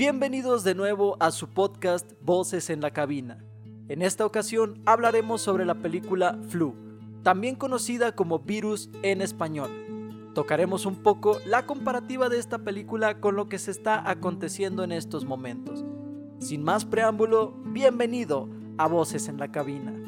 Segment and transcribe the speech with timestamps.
[0.00, 3.44] Bienvenidos de nuevo a su podcast Voces en la Cabina.
[3.86, 6.74] En esta ocasión hablaremos sobre la película Flu,
[7.22, 10.30] también conocida como Virus en español.
[10.34, 14.92] Tocaremos un poco la comparativa de esta película con lo que se está aconteciendo en
[14.92, 15.84] estos momentos.
[16.38, 18.48] Sin más preámbulo, bienvenido
[18.78, 19.99] a Voces en la Cabina.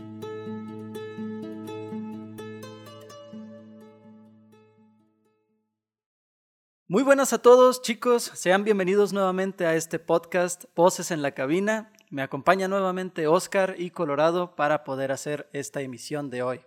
[6.93, 11.91] Muy buenas a todos chicos, sean bienvenidos nuevamente a este podcast Voces en la Cabina.
[12.11, 16.61] Me acompaña nuevamente Oscar y Colorado para poder hacer esta emisión de hoy.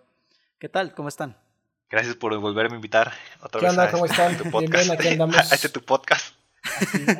[0.58, 0.96] ¿Qué tal?
[0.96, 1.36] ¿Cómo están?
[1.88, 3.90] Gracias por volverme a invitar otra ¿Qué vez onda?
[3.92, 4.36] ¿Cómo están?
[4.36, 4.90] Tu podcast.
[4.90, 5.36] aquí andamos.
[5.52, 6.36] A este tu podcast.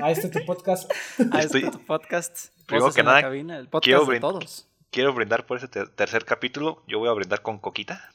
[0.02, 0.90] a este tu podcast.
[1.32, 2.48] a este tu podcast.
[2.66, 4.68] Primero que nada, el podcast quiero, de todos.
[4.90, 6.82] quiero brindar por este tercer capítulo.
[6.88, 8.10] Yo voy a brindar con coquita.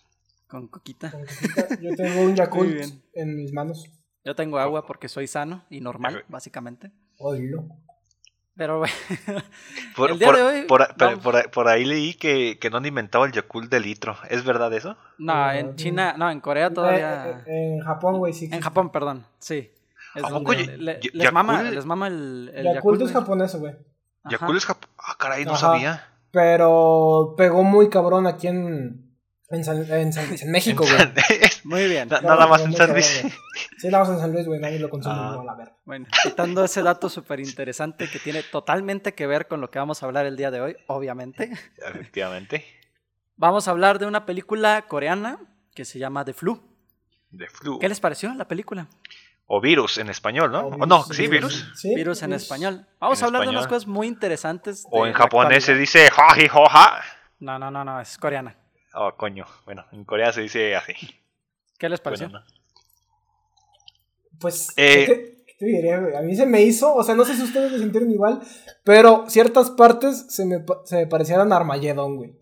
[0.50, 1.12] Con coquita.
[1.12, 1.80] Con coquita.
[1.80, 3.90] Yo tengo un Yakult en mis manos.
[4.24, 6.92] Yo tengo agua porque soy sano y normal, básicamente.
[8.56, 8.84] Pero
[9.96, 10.68] por, el día de hoy.
[10.68, 14.16] Por, ahí leí que, no han inventado el Yakult de litro.
[14.30, 14.98] ¿Es verdad eso?
[15.18, 17.44] No, en China, no, en Corea eh, todavía.
[17.48, 18.50] Eh, en Japón, güey, sí.
[18.52, 19.72] En Japón, perdón, sí.
[20.14, 23.02] les, mama, les mama el, el Yakult.
[23.02, 23.76] es japonés, güey.
[24.30, 24.96] Yakult es japonés.
[25.00, 26.06] Ah, caray, no sabía.
[26.32, 29.11] Pero pegó muy cabrón aquí en,
[29.52, 31.12] en San, en, México, güey.
[31.64, 32.10] Muy bien.
[32.10, 33.24] nada más en San Luis.
[33.78, 34.60] Sí, nada más en San Luis, güey.
[34.60, 35.16] Nadie lo consume.
[35.18, 35.74] Ah, a ver.
[35.86, 40.02] Bueno, quitando ese dato súper interesante que tiene totalmente que ver con lo que vamos
[40.02, 41.52] a hablar el día de hoy, obviamente.
[41.78, 42.66] Efectivamente.
[43.36, 45.40] Vamos a hablar de una película coreana
[45.74, 46.62] que se llama The Flu.
[47.36, 47.80] The Flu.
[47.80, 48.88] ¿Qué les pareció la película?
[49.48, 50.68] O virus en español, ¿no?
[50.68, 51.74] O, no, sí, virus.
[51.84, 52.88] virus en español.
[53.00, 54.88] Vamos a hablar de unas cosas muy interesantes.
[54.90, 57.02] O en japonés se dice jaji joja.
[57.40, 58.56] No, no, no, no, es coreana.
[58.94, 59.46] Oh, coño.
[59.66, 60.94] Bueno, en Corea se dice así.
[61.78, 62.30] ¿Qué les pareció?
[64.40, 67.44] Pues, eh, ¿qué, te diría, A mí se me hizo, o sea, no sé si
[67.44, 68.42] ustedes se sintieron igual,
[68.84, 72.36] pero ciertas partes se me, se me parecieron a Armageddon, güey.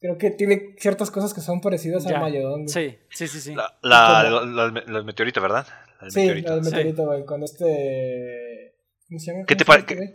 [0.00, 2.68] Creo que tiene ciertas cosas que son parecidas a Armageddon.
[2.68, 3.54] Sí, sí, sí, sí.
[3.54, 5.66] La, la, los meteoritos, ¿verdad?
[6.08, 8.74] sí, el meteorito, güey, con este...
[9.08, 9.44] ¿Cómo se llama?
[9.46, 10.14] ¿Qué te parece?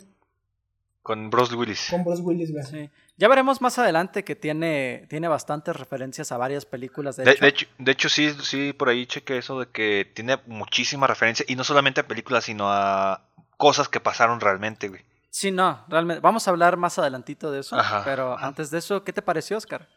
[1.10, 1.88] Con Bruce Willis.
[1.90, 2.64] Con Bruce Willis, güey.
[2.64, 2.90] Sí.
[3.18, 7.18] Ya veremos más adelante que tiene, tiene bastantes referencias a varias películas.
[7.18, 7.66] De, hecho.
[7.80, 8.10] de, hecho.
[8.10, 12.08] sí, sí, por ahí cheque eso de que tiene muchísima referencia, y no solamente a
[12.08, 13.24] películas, sino a
[13.58, 15.02] cosas que pasaron realmente, güey.
[15.32, 16.22] Sí, no, realmente.
[16.22, 19.90] Vamos a hablar más adelantito de eso, pero antes de eso, ¿qué te pareció, Oscar?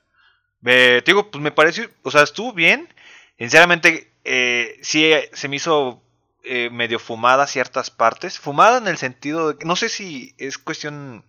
[0.64, 2.88] Eh, te digo, pues me pareció, o sea, estuvo bien.
[3.36, 6.02] Sinceramente, eh, sí se me hizo
[6.44, 8.38] eh, medio fumada ciertas partes.
[8.38, 11.24] Fumada en el sentido de que, no sé si es cuestión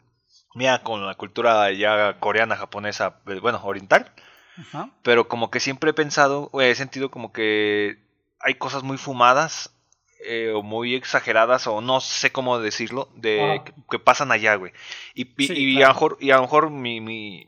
[0.56, 4.12] mía con la cultura ya coreana, japonesa, eh, bueno, oriental.
[5.02, 7.98] Pero como que siempre he pensado, he sentido como que
[8.40, 9.74] hay cosas muy fumadas
[10.26, 14.72] eh, o muy exageradas o no sé cómo decirlo, de que, pasan allá, güey.
[15.16, 17.48] Y, y, a lo mejor, y a lo mejor mi, mi,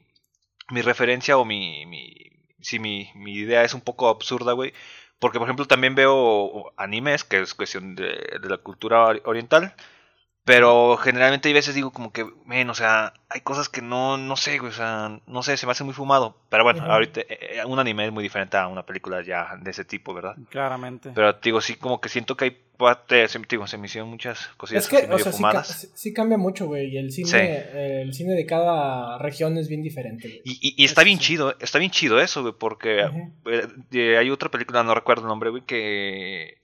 [0.70, 2.14] mi referencia o mi, mi,
[2.62, 4.74] si mi, mi idea es un poco absurda, güey.
[5.20, 9.74] Porque, por ejemplo, también veo animes, que es cuestión de, de la cultura oriental.
[10.46, 14.38] Pero generalmente hay veces digo como que, men, o sea, hay cosas que no, no
[14.38, 16.38] sé, o sea, no sé, se me hace muy fumado.
[16.50, 19.72] Pero bueno, ahorita eh, eh, un anime es muy diferente a una película ya de
[19.72, 20.36] ese tipo, ¿verdad?
[20.52, 21.12] Claramente.
[21.16, 24.84] Pero digo, sí, como que siento que hay parte, digo, se me hicieron muchas cosillas
[24.84, 25.90] es que, o sea, fumadas.
[25.96, 30.42] Sí, cambia mucho, güey, y el cine, el cine de cada región es bien diferente.
[30.46, 33.10] Y, y, está bien chido, está bien chido eso, güey, porque
[33.92, 36.60] eh, hay otra película, no recuerdo el nombre, güey, que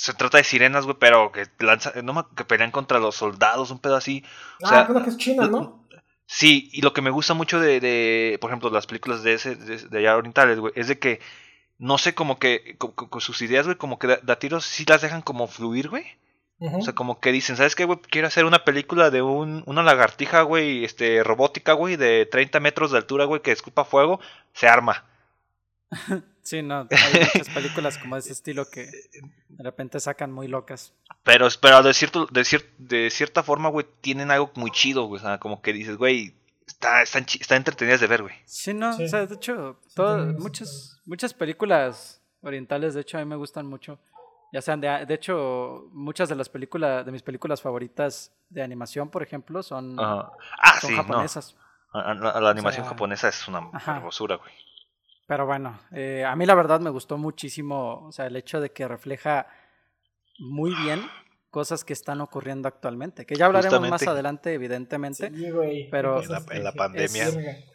[0.00, 3.80] se trata de sirenas, güey, pero que lanza, no, que pelean contra los soldados, un
[3.80, 4.24] pedo así.
[4.62, 5.84] O ah, creo que es China, ¿no?
[6.24, 9.56] Sí, y lo que me gusta mucho de, de por ejemplo, las películas de ese,
[9.56, 11.20] de, allá orientales, güey, es de que,
[11.76, 15.20] no sé, como que, con, sus ideas, güey, como que da, tiros sí las dejan
[15.20, 16.06] como fluir, güey.
[16.60, 17.98] O sea, como que dicen, ¿sabes qué, güey?
[17.98, 22.90] Quiero hacer una película de un, una lagartija, güey, este, robótica, güey, de 30 metros
[22.90, 24.18] de altura, güey, que escupa fuego,
[24.54, 25.04] se arma.
[26.42, 28.90] Sí, no, hay muchas películas como de ese estilo que
[29.48, 30.94] de repente sacan muy locas.
[31.22, 32.44] Pero, pero de, cierto, de,
[32.78, 35.20] de cierta forma, güey, tienen algo muy chido, güey.
[35.20, 36.34] O sea, como que dices, güey,
[36.66, 38.34] está, están, entretenidas de ver, güey.
[38.44, 39.78] Sí, no, o sea, de hecho,
[40.38, 43.98] muchas, muchas películas orientales, de hecho, a mí me gustan mucho.
[44.52, 49.08] Ya sean, de, de hecho, muchas de las películas, de mis películas favoritas de animación,
[49.10, 50.32] por ejemplo, son, ah,
[50.80, 51.56] son japonesas.
[51.92, 54.52] La, animación japonesa es una hermosura, güey.
[55.30, 58.72] Pero bueno, eh, a mí la verdad me gustó muchísimo, o sea, el hecho de
[58.72, 59.46] que refleja
[60.40, 61.00] muy bien
[61.50, 65.30] cosas que están ocurriendo actualmente, que ya hablaremos más adelante, evidentemente,
[65.88, 67.28] pero en la, pandemia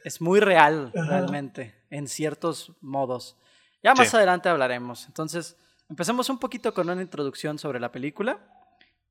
[0.04, 3.38] es, muy real realmente, en ciertos modos.
[3.82, 5.06] Ya más adelante hablaremos.
[5.08, 5.56] Entonces,
[5.90, 8.38] empecemos un poquito con una introducción sobre la película.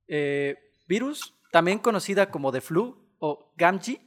[0.07, 0.55] Eh,
[0.87, 4.04] Virus también conocida como The Flu o Gamji,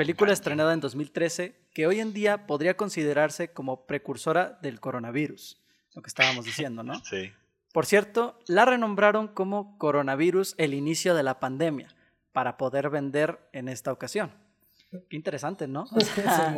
[0.00, 5.60] película estrenada en 2013 que hoy en día podría considerarse como precursora del coronavirus,
[5.94, 7.04] lo que estábamos diciendo, ¿no?
[7.04, 7.30] Sí.
[7.74, 11.94] Por cierto, la renombraron como coronavirus el inicio de la pandemia
[12.32, 14.32] para poder vender en esta ocasión.
[14.90, 15.84] Qué interesante, ¿no?
[15.92, 16.56] O sea,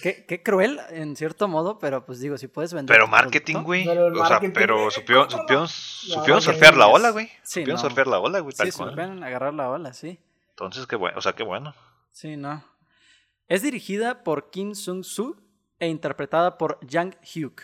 [0.00, 2.94] qué, qué, cruel, en cierto modo, pero pues digo, si puedes vender.
[2.94, 3.88] Pero marketing, güey.
[3.88, 7.26] O sea, pero supieron, supieron, supieron surfear la ola, güey.
[7.42, 8.54] Sí, supieron surfear la ola, güey.
[8.56, 10.20] Sí, supieron agarrar la ola, sí.
[10.50, 11.74] Entonces, qué bueno, o sea, qué bueno.
[12.10, 12.64] Sí, no.
[13.48, 15.36] Es dirigida por Kim Sung-soo
[15.78, 17.62] e interpretada por Jang Hyuk,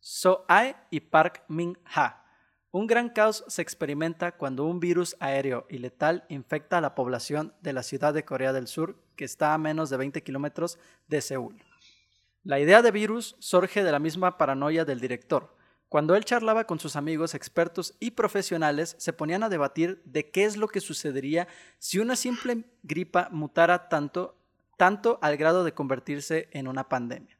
[0.00, 2.24] So Ae y Park Min-ha.
[2.70, 7.54] Un gran caos se experimenta cuando un virus aéreo y letal infecta a la población
[7.62, 11.20] de la ciudad de Corea del Sur, que está a menos de 20 kilómetros de
[11.20, 11.62] Seúl.
[12.42, 15.56] La idea de virus surge de la misma paranoia del director.
[15.94, 20.44] Cuando él charlaba con sus amigos expertos y profesionales, se ponían a debatir de qué
[20.44, 21.46] es lo que sucedería
[21.78, 24.36] si una simple gripa mutara tanto,
[24.76, 27.38] tanto al grado de convertirse en una pandemia.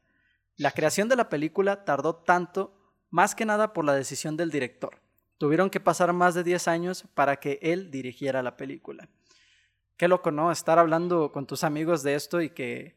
[0.56, 2.78] La creación de la película tardó tanto,
[3.10, 5.00] más que nada por la decisión del director.
[5.38, 9.08] Tuvieron que pasar más de 10 años para que él dirigiera la película.
[9.96, 10.52] Qué loco, ¿no?
[10.52, 12.94] Estar hablando con tus amigos de esto y que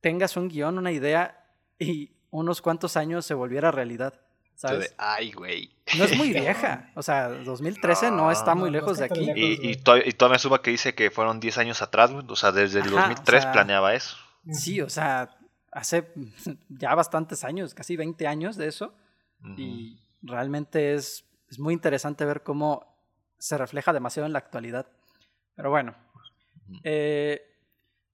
[0.00, 4.18] tengas un guion, una idea y unos cuantos años se volviera realidad.
[4.54, 4.94] ¿Sabes?
[4.98, 5.74] Ay, güey.
[5.98, 6.90] No es muy vieja.
[6.94, 9.30] O sea, 2013 no, está muy lejos de aquí.
[9.34, 12.24] y, y, todavía, suba que dice que fueron 10 años atrás, güey.
[12.28, 14.16] O sea, desde el 2003 planeaba eso.
[14.50, 15.36] Sí, o sea,
[15.70, 16.12] hace
[16.68, 18.94] ya bastantes años, casi 20 años de eso.
[19.56, 22.96] Y realmente es es muy interesante ver cómo
[23.38, 24.86] se refleja demasiado en la actualidad.
[25.54, 25.94] Pero bueno,
[26.82, 27.42] eh,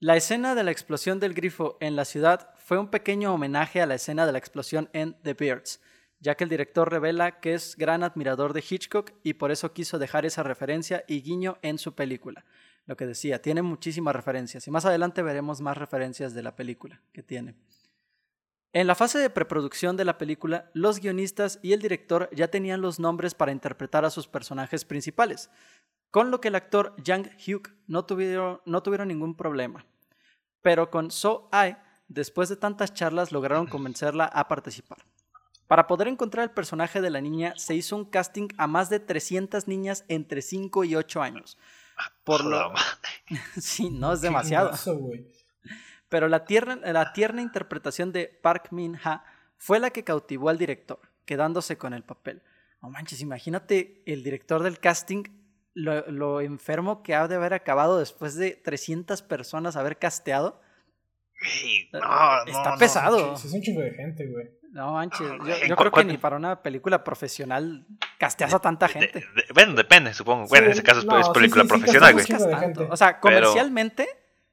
[0.01, 3.87] la escena de la explosión del grifo en la ciudad fue un pequeño homenaje a
[3.87, 5.81] la escena de la explosión en The Birds,
[6.21, 9.99] ya que el director revela que es gran admirador de Hitchcock y por eso quiso
[9.99, 12.45] dejar esa referencia y guiño en su película.
[12.87, 17.01] Lo que decía, tiene muchísimas referencias y más adelante veremos más referencias de la película
[17.13, 17.55] que tiene.
[18.73, 22.83] En la fase de preproducción de la película, los guionistas y el director ya tenían
[22.83, 25.51] los nombres para interpretar a sus personajes principales,
[26.11, 29.87] con lo que el actor Jang Hyuk no tuvieron, no tuvieron ningún problema.
[30.61, 31.79] Pero con So Ae,
[32.09, 34.99] después de tantas charlas, lograron convencerla a participar.
[35.69, 38.99] Para poder encontrar el personaje de la niña, se hizo un casting a más de
[38.99, 41.59] 300 niñas entre 5 y 8 años.
[42.25, 42.73] Por lo...
[43.61, 44.73] sí, no es demasiado
[46.09, 49.25] pero la tierna, la tierna interpretación de Park Min-ha
[49.57, 52.43] fue la que cautivó al director, quedándose con el papel.
[52.83, 55.25] No manches, imagínate el director del casting,
[55.75, 60.61] lo, enfermo que ha de haber acabado después de 300 personas haber casteado.
[61.93, 63.35] no, Está pesado.
[63.35, 64.58] es un chingo de gente, güey.
[64.71, 65.31] No manches,
[65.67, 67.87] yo, creo que ni para una película profesional
[68.19, 69.27] casteas a tanta gente.
[69.55, 70.47] bueno, depende, supongo.
[70.47, 72.27] bueno, en ese caso es película profesional, güey.
[72.91, 74.09] O sea, comercialmente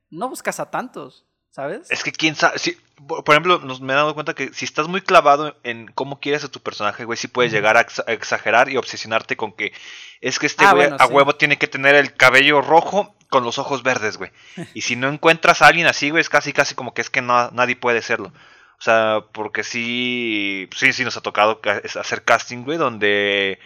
[0.10, 1.26] no buscas a tantos.
[1.56, 1.90] ¿Sabes?
[1.90, 2.60] Es que quién sabe.
[2.60, 2.78] Si,
[3.08, 6.44] por ejemplo, nos me he dado cuenta que si estás muy clavado en cómo quieres
[6.44, 9.72] a tu personaje, güey, sí puedes llegar a, exagerar y obsesionarte con que
[10.20, 13.58] es que este ah, güey a huevo tiene que tener el cabello rojo con los
[13.58, 14.32] ojos verdes, güey.
[14.74, 17.22] y si no encuentras a alguien así, güey, es casi casi como que es que
[17.22, 18.34] no, nadie puede serlo.
[18.78, 21.62] O sea, porque sí, sí, sí nos ha tocado
[22.00, 23.60] hacer casting, güey, donde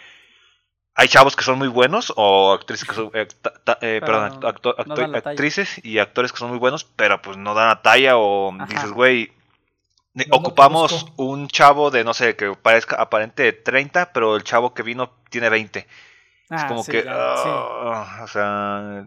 [0.94, 3.26] hay chavos que son muy buenos o actrices que son, eh,
[3.80, 4.40] eh, perdón,
[5.14, 8.90] actrices y actores que son muy buenos, pero pues no dan la talla o dices,
[8.90, 9.32] güey,
[10.30, 14.82] ocupamos un chavo de, no sé, que parezca aparente de 30, pero el chavo que
[14.82, 15.78] vino tiene 20.
[15.78, 15.86] es
[16.50, 19.06] ah, como que, ah, o sea,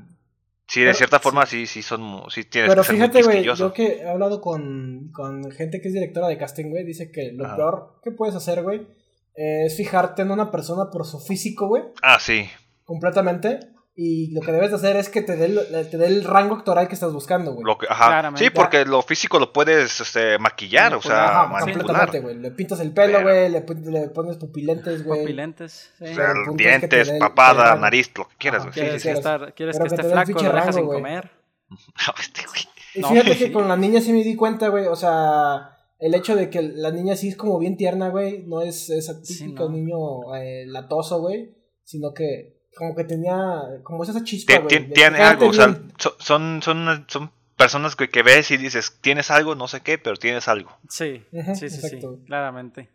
[0.74, 4.08] sí, de cierta forma sí, sí son, sí tienes Pero fíjate, güey, yo que he
[4.08, 8.12] hablado con, con gente que es directora de casting, güey, dice que lo peor que
[8.12, 8.88] puedes hacer, güey,
[9.36, 11.84] es fijarte en una persona por su físico, güey.
[12.02, 12.50] Ah, sí.
[12.84, 13.60] Completamente.
[13.96, 16.56] Y lo que debes de hacer es que te dé el, te dé el rango
[16.56, 17.64] actoral que estás buscando, güey.
[17.88, 18.32] ajá.
[18.36, 22.40] Sí, porque lo físico lo puedes este, maquillar, o sea, ajá, completamente, güey.
[22.40, 25.22] Le pintas el pelo, güey, le, le, pones pupilentes, güey.
[25.22, 26.06] Pupilentes, sí.
[26.06, 28.74] O sea, dientes, papada, nariz, lo que quieras, güey.
[28.74, 31.32] Quieres, que, estar, quieres que, esté flaco, lo dejas sin comer.
[32.20, 32.64] este, güey.
[32.96, 35.74] Y fíjate que con la niña sí me di cuenta, güey, o sea
[36.04, 39.16] el hecho de que la niña sí es como bien tierna, güey, no es ese
[39.22, 44.92] típico niño eh, latoso, güey, sino que como que tenía, como esa chispa, güey.
[44.92, 45.80] Tiene algo, o sea,
[46.20, 50.18] son, son, son personas que, que, ves y dices, tienes algo, no sé qué, pero
[50.18, 50.76] tienes algo.
[50.90, 51.24] Sí,
[51.56, 52.90] sí, sí, sí, claramente.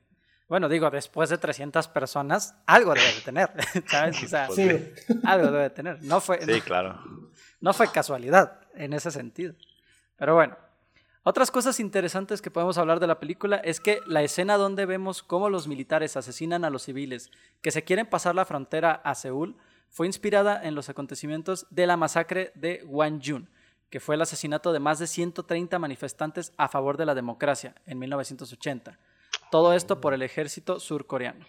[0.49, 3.51] Bueno, digo, después de 300 personas, algo debe de tener,
[3.87, 4.23] ¿sabes?
[4.23, 4.69] O sea, sí.
[5.25, 6.03] algo debe de tener.
[6.03, 6.99] No fue, sí, claro.
[7.61, 9.55] No fue casualidad en ese sentido.
[10.17, 10.57] Pero bueno,
[11.23, 15.23] otras cosas interesantes que podemos hablar de la película es que la escena donde vemos
[15.23, 17.31] cómo los militares asesinan a los civiles
[17.61, 19.57] que se quieren pasar la frontera a Seúl
[19.91, 23.49] fue inspirada en los acontecimientos de la masacre de Wanjun,
[23.91, 27.99] que fue el asesinato de más de 130 manifestantes a favor de la democracia en
[27.99, 28.99] 1980.
[29.51, 31.47] Todo esto por el ejército surcoreano.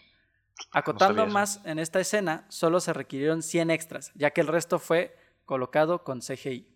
[0.72, 5.18] Acotando más en esta escena, solo se requirieron 100 extras, ya que el resto fue
[5.46, 6.68] colocado con CGI.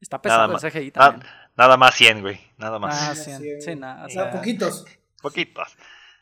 [0.00, 1.26] Está pesado el CGI también.
[1.56, 2.40] Nada, más 100, güey.
[2.58, 3.10] Nada más.
[3.10, 3.62] Ah, 100.
[3.62, 4.04] Sí, nada.
[4.04, 4.84] O sea, poquitos.
[5.22, 5.76] Poquitos.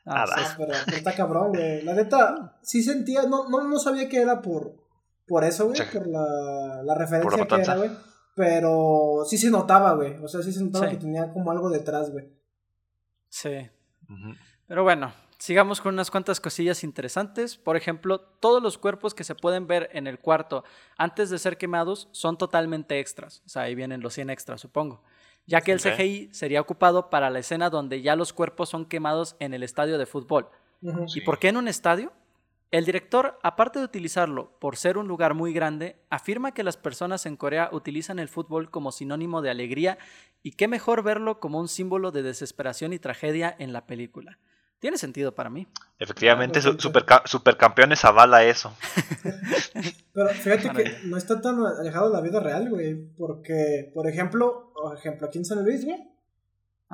[0.05, 0.55] Ah, nada.
[0.59, 1.83] pero, está cabrón, güey.
[1.83, 4.75] La neta, sí sentía, no, no, no sabía que era por,
[5.27, 7.91] por eso, güey, por la, la referencia que era, güey.
[8.35, 10.17] Pero sí se notaba, güey.
[10.23, 12.27] O sea, sí se notaba que tenía como algo detrás, güey.
[13.29, 13.69] Sí.
[14.67, 17.57] Pero bueno, sigamos con unas cuantas cosillas interesantes.
[17.57, 20.65] Por ejemplo, todos los cuerpos que se pueden ver en el cuarto
[20.97, 23.43] antes de ser quemados son totalmente extras.
[23.45, 25.03] O sea, ahí vienen los 100 extras, supongo.
[25.47, 29.37] Ya que el CGI sería ocupado para la escena donde ya los cuerpos son quemados
[29.41, 30.49] en el estadio de fútbol.
[31.15, 32.13] ¿Y por qué en un estadio?
[32.71, 37.27] El director, aparte de utilizarlo por ser un lugar muy grande, afirma que las personas
[37.27, 39.99] en Corea utilizan el fútbol como sinónimo de alegría
[40.43, 44.39] y qué mejor verlo como un símbolo de desesperación y tragedia en la película.
[44.83, 45.69] Tiene sentido para mí.
[46.01, 48.77] Efectivamente, super, Supercampeones avala eso.
[50.13, 52.97] Pero fíjate que no está tan alejado de la vida real, güey.
[53.17, 56.03] Porque, por ejemplo, por ejemplo, aquí en San Luis, güey,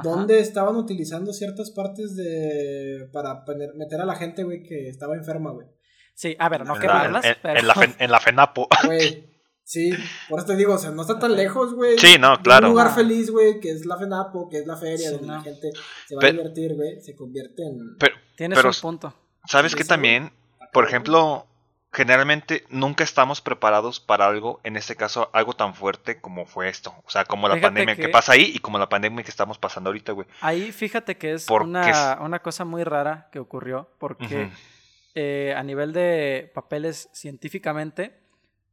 [0.03, 3.09] donde estaban utilizando ciertas partes de.
[3.11, 3.43] para
[3.75, 5.67] meter a la gente, güey, que estaba enferma, güey.
[6.13, 7.59] Sí, a ver, no quemarlas, pero.
[7.59, 8.69] En la, en la FENAPO.
[8.85, 9.35] Güey.
[9.69, 9.91] Sí,
[10.31, 11.99] por eso te digo, o sea, no está tan lejos, güey.
[11.99, 12.69] Sí, no, claro.
[12.69, 15.73] Un lugar feliz, güey, que es la FENAPO, que es la feria, donde la gente
[16.07, 17.99] se va a divertir, güey, se convierte en...
[17.99, 19.13] Pero, Tienes un punto.
[19.45, 20.33] ¿Sabes qué también?
[20.73, 21.47] Por ejemplo,
[21.93, 26.95] generalmente nunca estamos preparados para algo, en este caso, algo tan fuerte como fue esto.
[27.05, 28.09] O sea, como la pandemia que...
[28.09, 30.27] pasa ahí y como la pandemia que estamos pasando ahorita, güey.
[30.41, 34.49] Ahí fíjate que es una, una, cosa muy rara que ocurrió, porque
[35.15, 38.28] eh, a nivel de papeles científicamente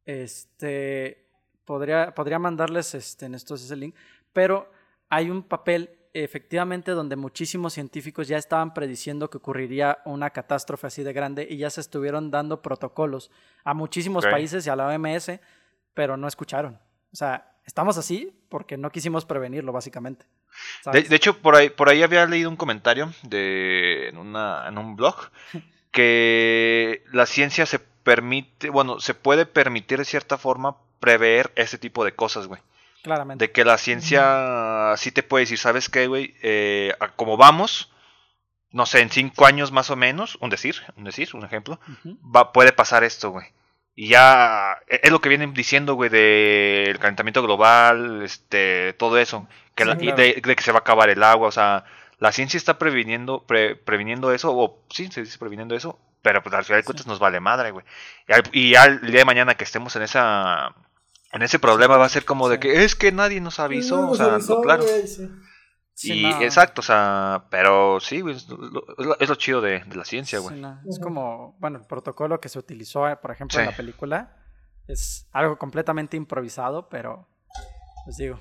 [0.05, 1.27] este,
[1.65, 3.95] podría, podría mandarles este, en estos ese link,
[4.33, 4.71] pero
[5.09, 11.03] hay un papel efectivamente donde muchísimos científicos ya estaban prediciendo que ocurriría una catástrofe así
[11.03, 13.31] de grande y ya se estuvieron dando protocolos
[13.65, 15.31] a muchísimos países y a la OMS,
[15.93, 16.79] pero no escucharon.
[17.11, 20.25] O sea, estamos así porque no quisimos prevenirlo, básicamente.
[20.91, 24.95] De, hecho, por ahí, por ahí había leído un comentario de, en, una, en un
[24.95, 25.15] blog
[25.91, 32.05] que la ciencia se permite, bueno, se puede permitir de cierta forma prever ese tipo
[32.05, 32.61] de cosas, güey.
[33.01, 33.45] Claramente.
[33.45, 36.35] De que la ciencia sí te puede decir, ¿sabes qué, güey?
[36.41, 37.91] Eh, como vamos,
[38.71, 41.79] no sé, en cinco años más o menos, un decir, un decir, un ejemplo,
[42.23, 43.47] va, puede pasar esto, güey.
[43.95, 49.47] Y ya e, es lo que vienen diciendo, güey, del calentamiento global, este, todo eso,
[49.73, 51.85] que de, que se va a acabar el agua, o sea,
[52.19, 56.65] la ciencia está previniendo, previniendo eso, o sí, se dice previniendo eso, pero pues al
[56.65, 57.85] final de cuentas nos vale madre, güey.
[58.51, 60.73] Y, ya el día de mañana que estemos en esa
[61.31, 64.15] en ese problema va a ser como de que es que nadie nos avisó, o
[64.15, 64.83] sea, claro.
[66.01, 70.59] y exacto, o sea, pero sí, es, lo, chido de, la ciencia, güey.
[70.89, 74.35] Es como, bueno, el protocolo que se utilizó, eh, por ejemplo, en la película
[74.87, 77.27] es algo completamente improvisado, pero
[78.07, 78.39] les digo.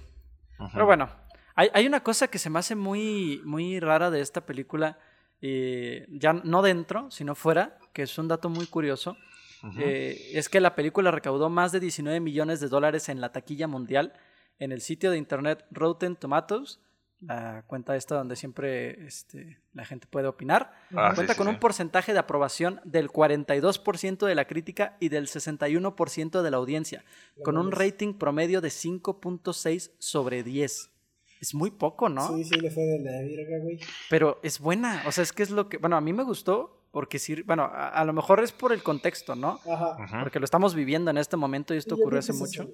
[0.72, 1.10] Pero bueno,
[1.54, 4.98] hay, hay, una cosa que se me hace muy, muy rara de esta película
[5.40, 9.16] eh, ya no dentro, sino fuera, que es un dato muy curioso,
[9.78, 13.66] eh, es que la película recaudó más de 19 millones de dólares en la taquilla
[13.66, 14.12] mundial
[14.58, 16.80] en el sitio de internet Rotten Tomatoes,
[17.20, 22.12] la cuenta esta donde siempre este, la gente puede opinar, ah, cuenta con un porcentaje
[22.12, 27.04] de aprobación del 42% de la crítica y del 61% de la audiencia,
[27.42, 30.93] con un rating promedio de 5.6 sobre 10
[31.44, 32.36] es muy poco, ¿no?
[32.36, 33.78] Sí, sí, le fue de la virga, güey.
[34.10, 36.84] Pero es buena, o sea, es que es lo que, bueno, a mí me gustó
[36.90, 39.58] porque sí, bueno, a, lo mejor es por el contexto, ¿no?
[39.68, 40.20] Ajá.
[40.22, 42.70] Porque lo estamos viviendo en este momento y esto ocurrió hace mucho.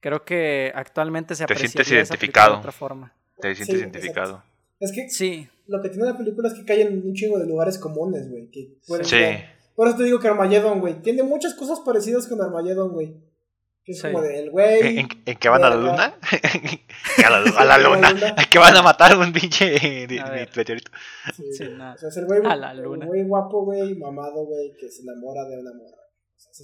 [0.00, 1.64] Creo que actualmente se aprecia.
[1.64, 2.54] Te sientes identificado.
[2.54, 3.12] De otra forma.
[3.38, 4.42] Te sientes identificado.
[4.78, 5.46] Es que sí.
[5.66, 8.50] lo que tiene la película es que cae en un chingo de lugares comunes, güey.
[9.02, 9.24] sí.
[9.76, 11.02] Por eso te digo que Armageddon, güey.
[11.02, 13.16] Tiene muchas cosas parecidas con Armageddon, güey.
[13.86, 14.98] Es como del güey.
[14.98, 16.14] ¿En, ¿En, qué van a la luna?
[17.26, 18.10] a, la, a la luna.
[18.10, 20.06] ¿En qué van a matar a un pinche
[20.54, 20.90] meteorito?
[21.34, 21.64] Sí, sí.
[21.64, 23.06] O sea, es el güey, a la luna.
[23.06, 26.00] güey guapo, güey, mamado, güey, que se enamora de una morra.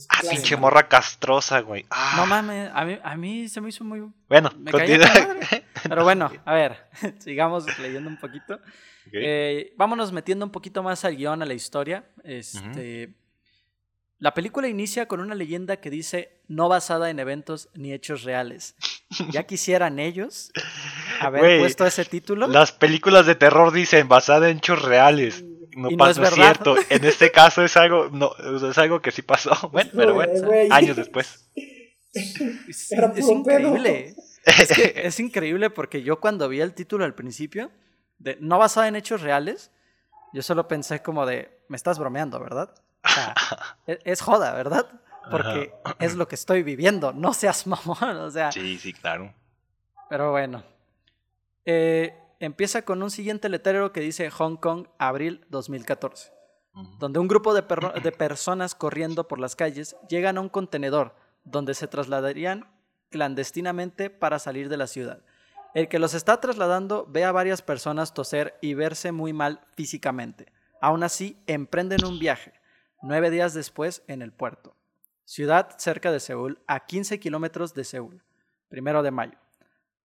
[0.08, 1.84] Ah, pinche morra castrosa, güey.
[1.90, 2.14] Ah.
[2.16, 4.00] No mames, a mí, a mí se me hizo muy.
[4.28, 5.06] Bueno, continúa.
[5.88, 6.76] Pero bueno, a ver,
[7.18, 8.60] sigamos leyendo un poquito.
[9.12, 12.04] Eh, vámonos metiendo un poquito más al guion, a la historia.
[12.24, 13.14] Este.
[14.18, 18.74] La película inicia con una leyenda que dice no basada en eventos ni hechos reales.
[19.30, 20.50] Ya quisieran ellos
[21.20, 22.48] haber puesto ese título.
[22.48, 25.44] Las películas de terror dicen basada en hechos reales.
[25.76, 26.34] no, Y no es pasa- verdad.
[26.44, 26.76] cierto.
[26.90, 28.32] En este caso es algo, no,
[28.68, 29.52] es algo que sí pasó.
[29.72, 30.32] Bueno, pero bueno,
[30.70, 31.48] años después.
[32.12, 32.34] Es,
[32.90, 34.14] es increíble.
[34.46, 37.70] Es, que es increíble porque yo cuando vi el título al principio,
[38.18, 39.70] de no basado en hechos reales,
[40.32, 42.70] yo solo pensé como de, me estás bromeando, ¿verdad?
[43.06, 43.34] O sea,
[44.04, 44.86] es, joda, ¿verdad?
[45.30, 48.52] Porque es lo que estoy viviendo, no seas mamón, o sea.
[48.52, 49.32] Sí, sí, claro.
[50.08, 50.62] Pero bueno.
[51.64, 56.32] Eh, empieza con un siguiente letrero que dice Hong Kong, abril 2014
[56.74, 56.96] Ujú.
[56.98, 57.64] donde un grupo de,
[58.02, 62.68] de personas corriendo por las calles llegan a un contenedor donde se trasladarían
[63.10, 65.22] clandestinamente para salir de la ciudad.
[65.74, 70.52] El que los está trasladando ve a varias personas toser y verse muy mal físicamente.
[70.80, 72.52] Aún así, emprenden un viaje,
[73.06, 74.74] nueve días después en el puerto.
[75.24, 78.22] Ciudad cerca de Seúl, a 15 kilómetros de Seúl,
[78.68, 79.38] primero de mayo.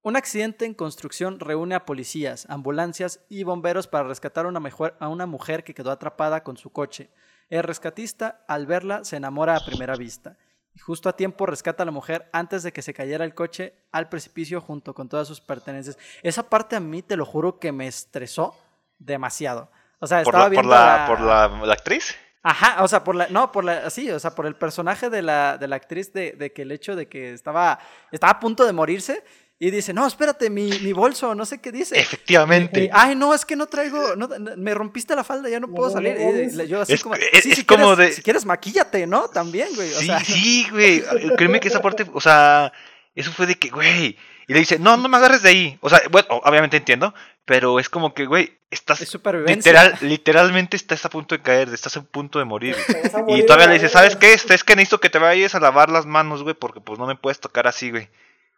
[0.02, 4.96] Un accidente en construcción reúne a policías, ambulancias y bomberos para rescatar a una, mejor-
[4.98, 7.08] a una mujer que quedó atrapada con su coche.
[7.50, 10.36] El rescatista, al verla, se enamora a primera vista.
[10.74, 13.74] Y justo a tiempo rescata a la mujer antes de que se cayera el coche
[13.92, 15.98] al precipicio junto con todas sus pertenencias.
[16.22, 18.56] Esa parte a mí, te lo juro, que me estresó
[18.98, 19.70] demasiado.
[20.00, 22.16] O sea, ¿Por estaba la, por viendo la, a- por la, la actriz?
[22.42, 25.22] Ajá, o sea, por la, no, por la, sí, o sea, por el personaje de
[25.22, 27.78] la, de la actriz de, de que el hecho de que estaba,
[28.10, 29.22] estaba a punto de morirse
[29.60, 31.96] y dice, no, espérate, mi, mi bolso, no sé qué dice.
[31.96, 32.84] Efectivamente.
[32.86, 35.74] Y, Ay, no, es que no traigo, no, me rompiste la falda, ya no No,
[35.74, 36.16] puedo no, salir.
[36.18, 39.06] Y yo así Es- como, es- sí, es si como quieres, de- si quieres maquíllate,
[39.06, 39.28] ¿no?
[39.28, 39.92] También, güey.
[39.92, 41.04] O Sí, sea, sí, güey.
[41.36, 42.72] Créeme que esa parte, o sea,
[43.14, 44.18] eso fue de que, güey.
[44.48, 45.78] Y le dice, no, no me agarres de ahí.
[45.80, 49.12] O sea, bueno, obviamente entiendo, pero es como que, güey, estás es
[49.46, 52.76] literal, literalmente estás a punto de caer, estás a punto de morir.
[53.28, 53.98] Y todavía le dice, verga.
[53.98, 54.32] ¿sabes qué?
[54.32, 57.06] Este, Es que necesito que te vayas a lavar las manos, güey, porque pues no
[57.06, 58.08] me puedes tocar así, güey.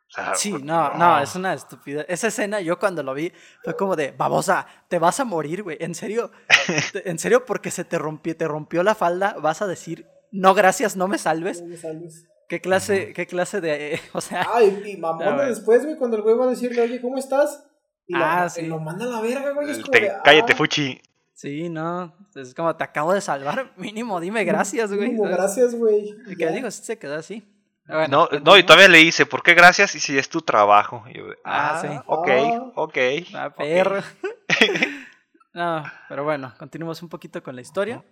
[0.09, 2.07] O sea, Sí, no, no, es una estupidez.
[2.09, 3.33] Esa escena yo cuando lo vi
[3.65, 5.79] fue como de, babosa, te vas a morir, güey.
[5.81, 6.31] En serio,
[7.05, 10.97] en serio, porque se te rompió, te rompió la falda, vas a decir, no, gracias,
[10.97, 11.63] no me salves.
[11.63, 12.27] No me salves.
[12.49, 15.49] ¿Qué clase, qué clase de, o sea, Ay, y mamón güey.
[15.49, 17.65] después, güey, cuando el güey va a decirle, oye, ¿cómo estás?
[18.07, 18.67] Y lo- Ah, y sí.
[18.67, 19.71] lo manda a la verga, güey.
[19.71, 21.01] Es como te- de, cállate, ah, Fuchi.
[21.33, 25.09] sí, no, es como te acabo de salvar, mínimo, dime gracias, güey.
[25.09, 25.37] mínimo, ¿sabes?
[25.39, 26.15] gracias, güey.
[26.27, 27.43] Y que digo, sí se quedó así.
[27.87, 29.95] Bueno, No, no, y todavía le dice, ¿por qué gracias?
[29.95, 31.05] Y si es tu trabajo.
[31.11, 31.89] Y yo, Ah, ah, sí.
[32.07, 32.73] ok, Ah.
[32.77, 32.99] ok.
[33.35, 33.57] Ah, ok.
[33.59, 34.01] perro.
[35.53, 38.03] no, pero bueno, continuemos un poquito con la historia.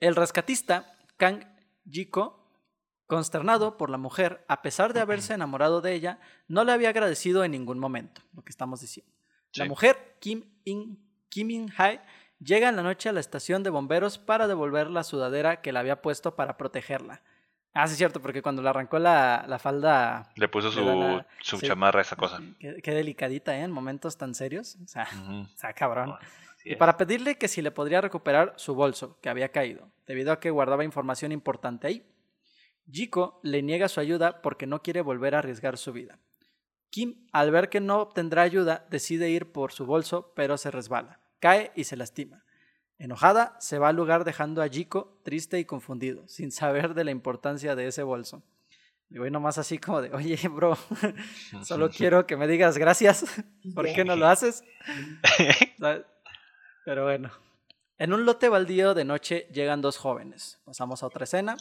[0.00, 1.44] El rescatista, Kang
[1.88, 2.39] Jiko,
[3.10, 6.18] consternado por la mujer, a pesar de haberse enamorado de ella,
[6.48, 9.12] no le había agradecido en ningún momento, lo que estamos diciendo.
[9.54, 12.00] La mujer, Kim In, Kim In Hai,
[12.38, 15.78] llega en la noche a la estación de bomberos para devolver la sudadera que le
[15.80, 17.20] había puesto para protegerla.
[17.72, 21.26] Ah, sí, es cierto, porque cuando le arrancó la, la falda, Le puso su, la-
[21.40, 21.66] su sí.
[21.66, 22.40] chamarra, esa cosa.
[22.58, 23.62] qué, qué delicadita, ¿eh?
[23.62, 24.76] En momentos tan serios.
[24.84, 25.32] O sea, Ujú.
[25.54, 26.14] o sea cabrón.
[26.64, 30.40] Y para pedirle que si le podría recuperar su bolso, que había caído, debido a
[30.40, 32.04] que guardaba información importante ahí.
[32.90, 36.18] Jiko le niega su ayuda porque no quiere volver a arriesgar su vida.
[36.90, 41.20] Kim, al ver que no obtendrá ayuda, decide ir por su bolso, pero se resbala,
[41.38, 42.44] cae y se lastima.
[42.98, 47.12] Enojada, se va al lugar dejando a Jiko triste y confundido, sin saber de la
[47.12, 48.42] importancia de ese bolso.
[49.08, 50.76] Y voy nomás así como de, oye, bro,
[51.64, 53.24] solo quiero que me digas gracias.
[53.74, 54.62] ¿Por qué no lo haces?
[56.84, 57.30] Pero bueno.
[57.98, 60.60] En un lote baldío de noche llegan dos jóvenes.
[60.64, 61.56] Pasamos a otra escena.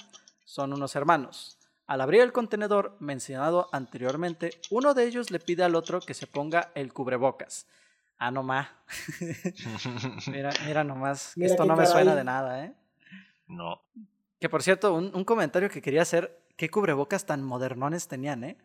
[0.50, 1.60] Son unos hermanos.
[1.86, 6.26] Al abrir el contenedor mencionado anteriormente, uno de ellos le pide al otro que se
[6.26, 7.68] ponga el cubrebocas.
[8.18, 8.68] Ah, no ma.
[10.32, 11.34] Mira, mira nomás.
[11.36, 11.92] Mira Esto no me caray.
[11.92, 12.74] suena de nada, ¿eh?
[13.46, 13.80] No.
[14.40, 18.58] Que por cierto, un, un comentario que quería hacer, ¿qué cubrebocas tan modernones tenían, eh?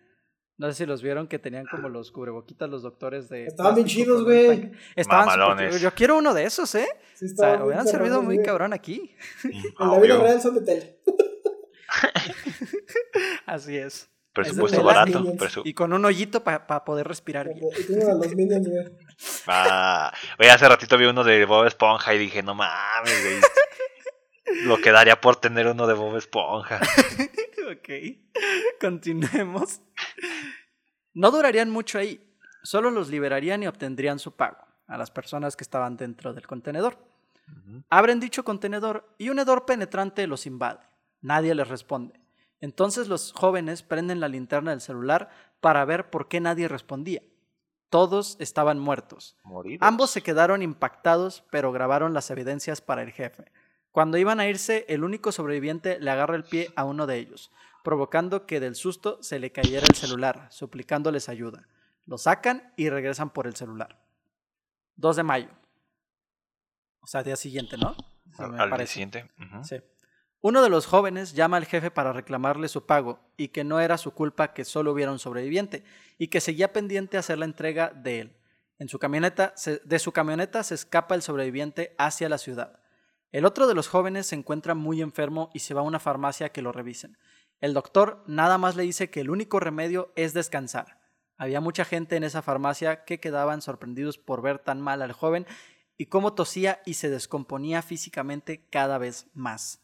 [0.56, 3.44] No sé si los vieron que tenían como los cubreboquitas los doctores de...
[3.46, 4.72] Estaban bien chidos, güey.
[4.96, 5.80] Estaban Mamalones.
[5.82, 6.88] Yo quiero uno de esos, ¿eh?
[7.12, 9.14] Sí, O sea, hubieran servido muy cabrón aquí.
[9.44, 11.00] En la vida real son de tele.
[13.46, 14.10] Así es.
[14.32, 15.22] Presupuesto barato.
[15.36, 17.60] Presu- Y con un hoyito para poder respirar bien.
[18.20, 18.84] Los minions, güey.
[19.46, 23.40] Ah, oye, hace ratito vi uno de Bob Esponja y dije, no mames, güey.
[24.66, 26.80] Lo que daría por tener uno de Bob Esponja.
[27.70, 27.88] ok.
[28.80, 29.80] Continuemos.
[31.12, 32.20] No durarían mucho ahí.
[32.64, 36.98] Solo los liberarían y obtendrían su pago a las personas que estaban dentro del contenedor.
[37.90, 40.80] Abren dicho contenedor y un hedor penetrante los invade.
[41.24, 42.20] Nadie les responde.
[42.60, 47.22] Entonces los jóvenes prenden la linterna del celular para ver por qué nadie respondía.
[47.88, 49.34] Todos estaban muertos.
[49.80, 53.50] Ambos se quedaron impactados, pero grabaron las evidencias para el jefe.
[53.90, 57.50] Cuando iban a irse, el único sobreviviente le agarra el pie a uno de ellos,
[57.82, 61.68] provocando que del susto se le cayera el celular, suplicándoles ayuda.
[62.04, 63.98] Lo sacan y regresan por el celular.
[64.96, 65.48] 2 de mayo.
[67.00, 67.96] O sea, día siguiente, ¿no?
[68.36, 69.30] al día siguiente.
[69.62, 69.76] Sí.
[70.46, 73.96] Uno de los jóvenes llama al jefe para reclamarle su pago y que no era
[73.96, 75.84] su culpa que solo hubiera un sobreviviente
[76.18, 78.36] y que seguía pendiente hacer la entrega de él.
[78.78, 79.54] En su camioneta,
[79.84, 82.78] de su camioneta se escapa el sobreviviente hacia la ciudad.
[83.32, 86.50] El otro de los jóvenes se encuentra muy enfermo y se va a una farmacia
[86.50, 87.16] que lo revisen.
[87.62, 91.00] El doctor nada más le dice que el único remedio es descansar.
[91.38, 95.46] Había mucha gente en esa farmacia que quedaban sorprendidos por ver tan mal al joven
[95.96, 99.80] y cómo tosía y se descomponía físicamente cada vez más.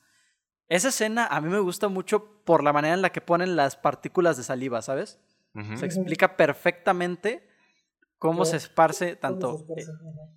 [0.70, 3.74] Esa escena a mí me gusta mucho por la manera en la que ponen las
[3.74, 5.18] partículas de saliva, ¿sabes?
[5.74, 7.44] Se explica perfectamente
[8.18, 9.66] cómo se esparce tanto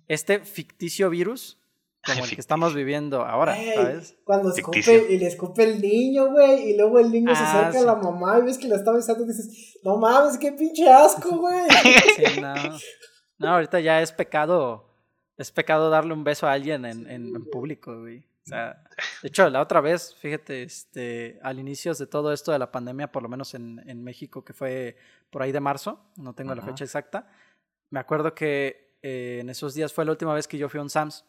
[0.08, 1.60] este ficticio virus
[2.04, 4.18] como el que estamos viviendo ahora, ¿sabes?
[4.24, 7.78] Cuando escupe y le escupe el niño, güey, y luego el niño se ah, acerca
[7.78, 10.90] a la mamá y ves que la está besando y dices, no mames, qué pinche
[10.90, 11.64] asco, güey.
[12.16, 12.54] Sí, no.
[13.38, 14.90] No, ahorita ya es pecado,
[15.36, 18.26] es pecado darle un beso a alguien en, en público, güey.
[18.44, 18.82] O sea,
[19.22, 23.10] de hecho, la otra vez, fíjate, este, al inicio de todo esto de la pandemia,
[23.10, 24.96] por lo menos en, en México, que fue
[25.30, 27.26] por ahí de marzo, no tengo la fecha exacta,
[27.88, 30.82] me acuerdo que eh, en esos días fue la última vez que yo fui a
[30.82, 31.24] un Sams,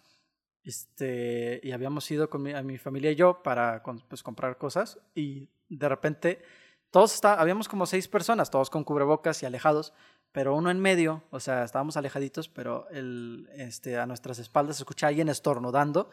[0.64, 5.00] este, y habíamos ido con mi, a mi familia y yo para pues, comprar cosas,
[5.14, 6.42] y de repente,
[6.92, 9.94] todos está, habíamos como seis personas, todos con cubrebocas y alejados,
[10.34, 14.84] pero uno en medio, o sea, estábamos alejaditos, pero el, este, a nuestras espaldas se
[14.84, 16.10] escucha alguien estornudando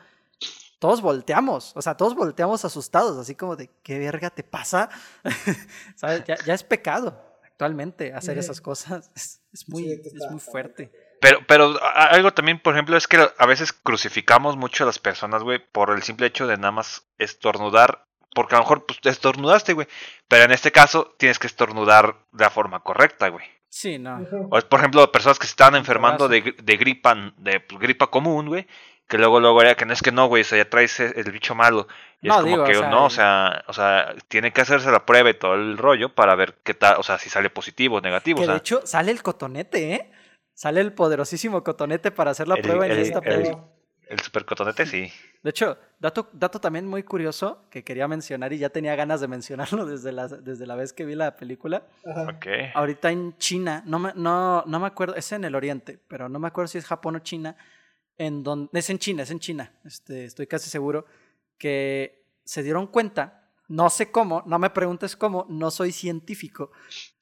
[0.82, 4.90] todos volteamos, o sea, todos volteamos asustados, así como de, ¿qué verga te pasa?
[5.94, 6.24] ¿Sabes?
[6.24, 10.90] Ya, es pecado actualmente hacer esas cosas, es, muy, es muy fuerte.
[11.20, 15.44] Pero, pero algo también, por ejemplo, es que a veces crucificamos mucho a las personas,
[15.44, 18.08] güey, por el simple hecho de nada más estornudar.
[18.34, 19.86] Porque a lo mejor pues, estornudaste, güey.
[20.26, 23.44] Pero en este caso tienes que estornudar de la forma correcta, güey.
[23.68, 24.26] Sí, no.
[24.50, 28.48] O, por ejemplo, personas que se están enfermando de, de gripa, de pues, gripa común,
[28.48, 28.66] güey
[29.08, 31.30] que luego luego era que no es que no, güey, o sea, ya traes el
[31.30, 31.86] bicho malo.
[32.22, 35.34] Y es como que no, o sea, o sea, tiene que hacerse la prueba y
[35.34, 38.40] todo el rollo para ver qué tal, o sea, si sale positivo o negativo.
[38.40, 40.12] Que de hecho sale el cotonete, ¿eh?
[40.54, 43.66] Sale el poderosísimo cotonete para hacer la prueba en esta prueba.
[44.08, 45.10] El, super cotonete, sí.
[45.42, 49.26] De hecho, dato, dato también muy curioso que quería mencionar y ya tenía ganas de
[49.26, 51.86] mencionarlo desde la, desde la vez que vi la película.
[52.36, 52.70] Okay.
[52.74, 56.38] Ahorita en China, no me, no, no me acuerdo, es en el oriente, pero no
[56.38, 57.56] me acuerdo si es Japón o China,
[58.18, 61.06] en donde, es en China, es en China, este, estoy casi seguro,
[61.58, 66.72] que se dieron cuenta, no sé cómo, no me preguntes cómo, no soy científico,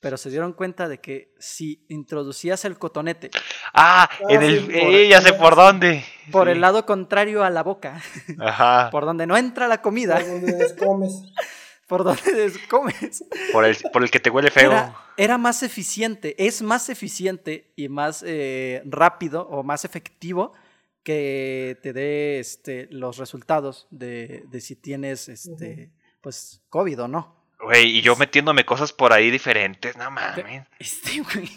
[0.00, 3.30] pero se dieron cuenta de que si introducías el cotonete.
[3.72, 6.04] Ah, en el, eh, ya sé por dónde.
[6.32, 8.02] Por el lado contrario a la boca.
[8.40, 8.88] Ajá.
[8.90, 10.16] por donde no entra la comida.
[10.16, 11.22] Por donde descomes.
[11.86, 13.24] por donde descomes.
[13.52, 14.92] Por el, por el que te huele feo.
[15.16, 20.52] Era, más eficiente, es más eficiente y más eh, rápido o más efectivo
[21.02, 27.40] que te dé este, los resultados de, de si tienes este, pues COVID o no.
[27.60, 30.66] Güey, y yo metiéndome cosas por ahí diferentes, no mames.
[30.78, 31.50] Este, güey.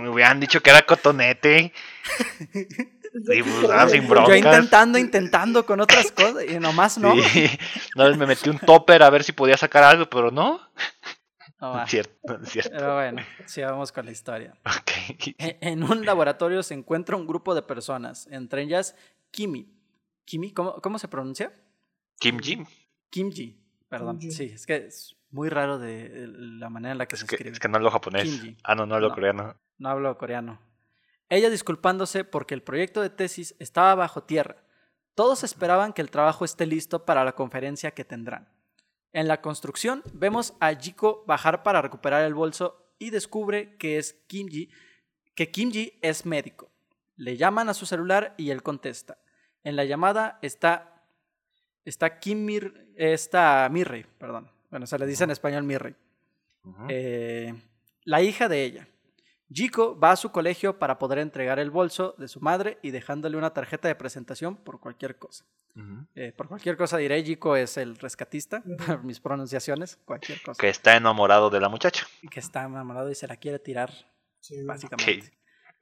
[0.00, 1.72] Me hubieran dicho que era cotonete.
[3.32, 4.28] Y, pues, sin broncas.
[4.28, 7.14] Yo intentando, intentando con otras cosas y nomás no.
[7.22, 7.48] Sí.
[7.96, 10.60] No, me metí un topper a ver si podía sacar algo, pero no.
[11.60, 12.70] No, es cierto, cierto.
[12.70, 14.54] Pero bueno, sigamos con la historia.
[15.38, 18.94] E, en un laboratorio se encuentra un grupo de personas, entre ellas
[19.30, 19.72] Kimi.
[20.24, 20.52] ¿Kimi?
[20.52, 21.52] ¿Cómo, cómo se pronuncia?
[22.18, 22.64] Kimji.
[23.10, 24.20] Kimji, perdón.
[24.20, 27.50] Sí, es que es muy raro de la manera en la que se escribe.
[27.50, 28.42] Es que no hablo japonés.
[28.64, 29.56] Ah, no, no hablo coreano.
[29.78, 30.60] No hablo coreano.
[31.28, 34.64] Ella disculpándose porque el proyecto de tesis estaba bajo tierra.
[35.14, 38.48] Todos esperaban que el trabajo esté listo para la conferencia que tendrán.
[39.12, 44.14] En la construcción vemos a Jiko bajar para recuperar el bolso y descubre que es
[44.26, 44.70] Kimji,
[45.34, 46.70] que Kimji es médico.
[47.16, 49.18] Le llaman a su celular y él contesta.
[49.64, 50.96] En la llamada está
[51.84, 54.50] está Kimir, está Mirrey, perdón.
[54.70, 55.94] Bueno, se le dice en español Mirrey.
[56.88, 57.54] Eh,
[58.04, 58.88] la hija de ella.
[59.52, 63.36] Jiko va a su colegio para poder entregar el bolso de su madre y dejándole
[63.36, 65.44] una tarjeta de presentación por cualquier cosa.
[66.14, 70.60] Eh, por cualquier cosa diré, Jiko es el rescatista, por mis pronunciaciones, cualquier cosa.
[70.60, 72.06] Que está enamorado de la muchacha.
[72.30, 73.92] Que está enamorado y se la quiere tirar,
[74.64, 75.32] básicamente.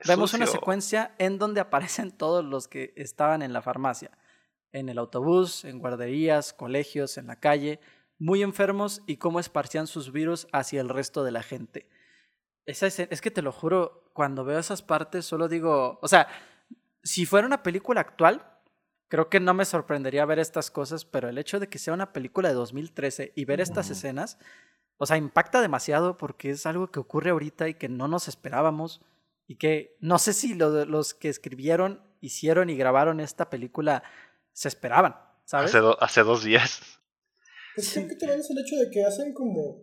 [0.07, 4.11] Vemos una secuencia en donde aparecen todos los que estaban en la farmacia,
[4.73, 7.81] en el autobús, en guarderías, colegios, en la calle,
[8.19, 11.89] muy enfermos y cómo esparcían sus virus hacia el resto de la gente
[12.67, 16.29] es que te lo juro, cuando veo esas partes solo digo, o sea,
[17.03, 18.47] si fuera una película actual,
[19.09, 22.13] creo que no me sorprendería ver estas cosas, pero el hecho de que sea una
[22.13, 24.39] película de 2013 y ver estas escenas,
[24.97, 29.03] o sea, impacta demasiado porque es algo que ocurre ahorita y que no nos esperábamos.
[29.47, 34.03] Y que no sé si los que escribieron, hicieron y grabaron esta película
[34.53, 35.75] se esperaban, ¿sabes?
[35.75, 36.81] Hace, hace dos días.
[37.77, 39.83] Es que creo que también es el hecho de que hacen como.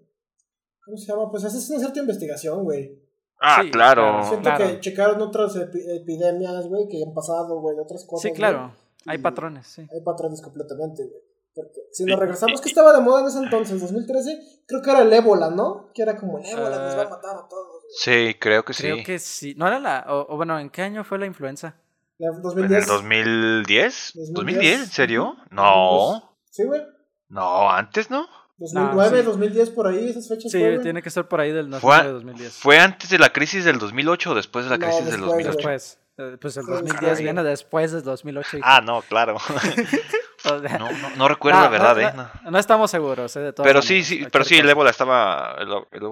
[0.83, 1.29] ¿Cómo se llama?
[1.29, 2.99] Pues haces una cierta investigación, güey.
[3.39, 4.23] Ah, claro.
[4.23, 8.29] Siento que checaron otras epidemias, güey, que han pasado, güey, otras cosas.
[8.29, 8.73] Sí, claro.
[9.07, 9.87] Hay patrones, sí.
[9.91, 11.21] Hay patrones completamente, güey.
[11.53, 15.01] Porque si nos regresamos, que estaba de moda en ese entonces, 2013, creo que era
[15.01, 15.89] el ébola, ¿no?
[15.93, 17.83] Que era como el ébola, nos va a matar a todos.
[17.97, 18.83] Sí, creo que sí.
[18.83, 19.53] Creo que sí.
[19.57, 20.05] ¿No era la.?
[20.07, 21.75] O, bueno, ¿en qué año fue la influenza?
[22.19, 22.71] ¿En 2010?
[22.71, 24.15] ¿En el 2010?
[24.15, 24.63] ¿2010?
[24.63, 25.35] ¿En serio?
[25.49, 26.37] No.
[26.49, 26.81] Sí, güey.
[27.27, 28.27] No, antes, ¿no?
[28.61, 30.51] 2009, 2010, por ahí, esas fechas.
[30.51, 32.53] Sí, tiene que ser por ahí del 2010.
[32.53, 35.51] ¿Fue antes de la crisis del 2008 o después de la crisis del 2008?
[35.57, 35.99] Después.
[36.17, 38.59] Eh, pues el 2010 viene después del 2008.
[38.61, 39.37] Ah, no, claro.
[40.45, 42.51] no, no, recuerdo la verdad, ¿eh?
[42.51, 42.59] No.
[42.59, 43.39] estamos seguros, ¿eh?
[43.39, 45.55] De pero sí, sí, pero sí, el ébola estaba.
[45.57, 45.69] El,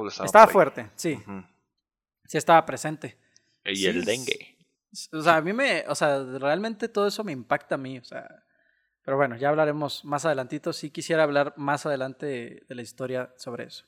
[0.07, 1.21] estaba, estaba fuerte, sí.
[2.25, 3.19] Sí, estaba presente.
[3.63, 4.57] Y el dengue.
[5.13, 5.85] O sea, a mí me.
[5.87, 8.27] O sea, realmente todo eso me impacta a mí, o sea
[9.09, 10.71] pero bueno, ya hablaremos más adelantito.
[10.71, 13.85] Sí quisiera hablar más adelante de la historia sobre eso.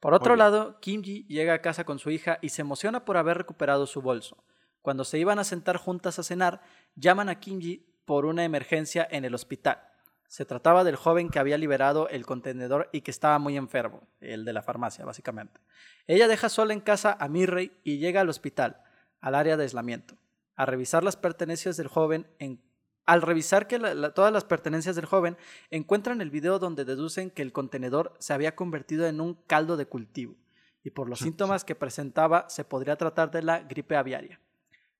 [0.00, 3.36] por otro lado, Kimji llega a casa con su hija y se emociona por haber
[3.36, 4.44] recuperado su bolso.
[4.80, 6.62] Cuando se iban a sentar juntas a cenar,
[6.94, 9.82] llaman a Kimji por una emergencia en el hospital.
[10.26, 14.46] Se trataba del joven que había liberado el contenedor y que estaba muy enfermo, el
[14.46, 15.60] de la farmacia, básicamente.
[16.06, 18.82] Ella deja sola en casa a Mirrey y llega al hospital,
[19.20, 20.16] al área de aislamiento,
[20.56, 22.71] a revisar las pertenencias del joven en
[23.06, 23.78] al revisar que
[24.14, 25.36] todas las pertenencias del joven,
[25.70, 29.86] encuentran el video donde deducen que el contenedor se había convertido en un caldo de
[29.86, 30.36] cultivo
[30.84, 34.40] y por los síntomas que presentaba se podría tratar de la gripe aviaria.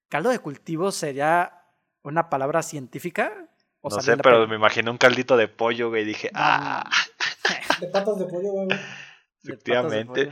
[0.08, 1.64] ¿Caldo de cultivo sería
[2.02, 3.48] una palabra científica?
[3.82, 6.88] no sé, pero me imaginé un caldito de pollo, güey, y dije, ¡ah!
[7.80, 8.68] De patas de pollo, güey.
[9.42, 10.30] Efectivamente.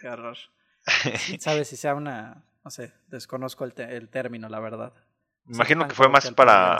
[0.00, 0.38] Qué horror.
[1.40, 4.94] ¿Sabes si sea una, no sé, desconozco el término, la verdad.
[5.52, 6.78] Imagino que fue más para,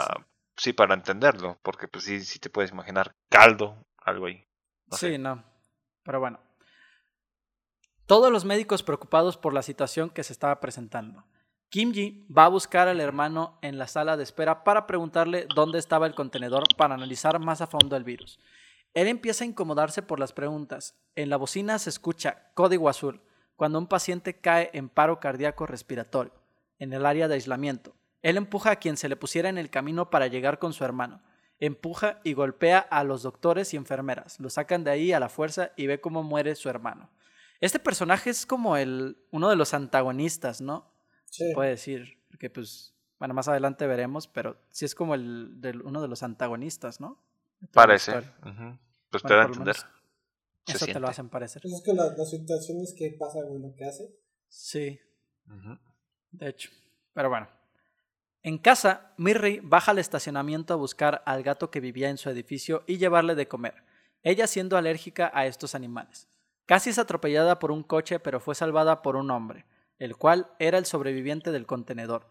[0.55, 4.45] sí, para entenderlo, porque pues sí, sí te puedes imaginar caldo, algo ahí.
[4.91, 5.43] sí, no.
[6.03, 6.39] Pero bueno.
[8.05, 11.25] Todos los médicos preocupados por la situación que se estaba presentando.
[11.69, 16.07] Kimji va a buscar al hermano en la sala de espera para preguntarle dónde estaba
[16.07, 18.39] el contenedor para analizar más a fondo el virus.
[18.93, 20.95] Él empieza a incomodarse por las preguntas.
[21.15, 23.21] En la bocina se escucha código azul
[23.55, 26.33] cuando un paciente cae en paro cardíaco respiratorio
[26.79, 27.93] en el área de aislamiento.
[28.21, 31.21] Él empuja a quien se le pusiera en el camino para llegar con su hermano.
[31.59, 34.39] Empuja y golpea a los doctores y enfermeras.
[34.39, 37.09] Lo sacan de ahí a la fuerza y ve cómo muere su hermano.
[37.59, 40.91] Este personaje es como el, uno de los antagonistas, ¿no?
[41.25, 41.51] Sí.
[41.53, 42.19] puede decir.
[42.29, 46.99] Porque, pues, bueno, más adelante veremos, pero sí es como el, uno de los antagonistas,
[46.99, 47.23] ¿no?
[47.71, 48.13] Parece.
[49.11, 49.75] Pues te da a entender.
[50.65, 51.61] Eso te lo hacen parecer.
[51.61, 54.09] Pues es que las situaciones que pasa, con lo que hace.
[54.47, 54.99] Sí.
[56.31, 56.71] De hecho.
[57.13, 57.60] Pero bueno.
[58.43, 62.83] En casa, Mirri baja al estacionamiento a buscar al gato que vivía en su edificio
[62.87, 63.83] y llevarle de comer,
[64.23, 66.27] ella siendo alérgica a estos animales.
[66.65, 69.65] Casi es atropellada por un coche, pero fue salvada por un hombre,
[69.99, 72.29] el cual era el sobreviviente del contenedor.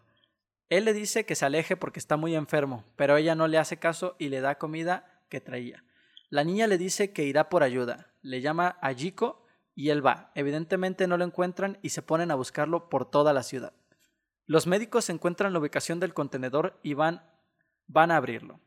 [0.67, 3.77] Él le dice que se aleje porque está muy enfermo, pero ella no le hace
[3.77, 5.83] caso y le da comida que traía.
[6.29, 9.45] La niña le dice que irá por ayuda, le llama a Jiko
[9.75, 10.31] y él va.
[10.35, 13.73] Evidentemente no lo encuentran y se ponen a buscarlo por toda la ciudad.
[14.51, 17.23] Los médicos encuentran la ubicación del contenedor y van,
[17.95, 18.59] a abrirlo.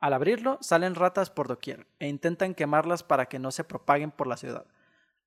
[0.00, 4.26] Al abrirlo, salen ratas por doquier e intentan quemarlas para que no se propaguen por
[4.26, 4.66] la ciudad.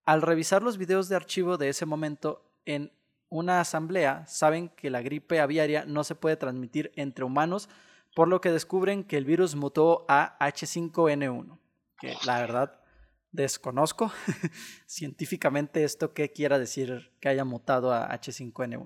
[0.04, 2.92] Al revisar los videos de archivo de ese momento, en
[3.30, 7.70] una asamblea saben que la gripe aviaria no se puede transmitir entre humanos,
[8.14, 11.58] por lo que descubren que el virus mutó a H5N1,
[11.98, 12.82] que la verdad
[13.32, 14.12] desconozco
[14.86, 18.86] científicamente esto qué quiera decir que haya mutado a H5N1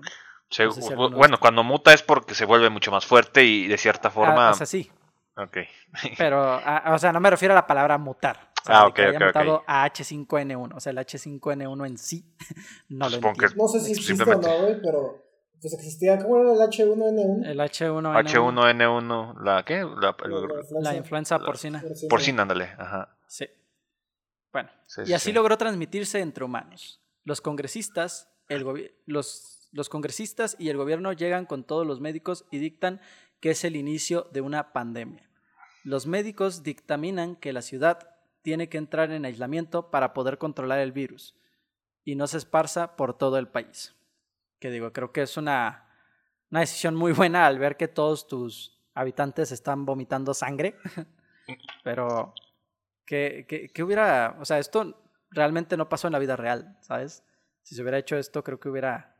[1.12, 4.50] bueno, cuando muta es porque se vuelve mucho más fuerte y de cierta ah, forma.
[4.50, 4.90] o sea, sí.
[5.36, 5.58] Ok.
[6.18, 8.50] Pero, ah, o sea, no me refiero a la palabra mutar.
[8.66, 10.74] ah, ok, que haya mutado a H5N1.
[10.74, 12.24] O sea, el H5N1 en sí
[12.88, 13.54] no lo entiendo.
[13.56, 15.22] No sé si existe o no, güey, pero
[15.60, 16.18] pues existía.
[16.18, 17.46] ¿Cómo era el H1N1?
[17.46, 18.24] El H1N1.
[18.24, 19.84] H1N1, ¿la qué?
[20.00, 20.16] La,
[20.80, 21.82] la, influenza, porcina.
[22.08, 23.16] Porcina, ándale, ajá.
[23.26, 23.46] Sí.
[24.52, 24.70] Bueno,
[25.04, 27.02] y así logró transmitirse entre humanos.
[27.24, 32.58] Los congresistas, el los los congresistas y el gobierno llegan con todos los médicos y
[32.58, 33.00] dictan
[33.40, 35.28] que es el inicio de una pandemia.
[35.84, 40.92] Los médicos dictaminan que la ciudad tiene que entrar en aislamiento para poder controlar el
[40.92, 41.36] virus
[42.04, 43.94] y no se esparza por todo el país.
[44.60, 45.90] Que digo, creo que es una,
[46.50, 50.76] una decisión muy buena al ver que todos tus habitantes están vomitando sangre.
[51.84, 52.32] Pero,
[53.04, 54.38] ¿qué, hubiera?
[54.40, 57.22] O sea, esto realmente no pasó en la vida real, ¿sabes?
[57.62, 59.15] Si se hubiera hecho esto, creo que hubiera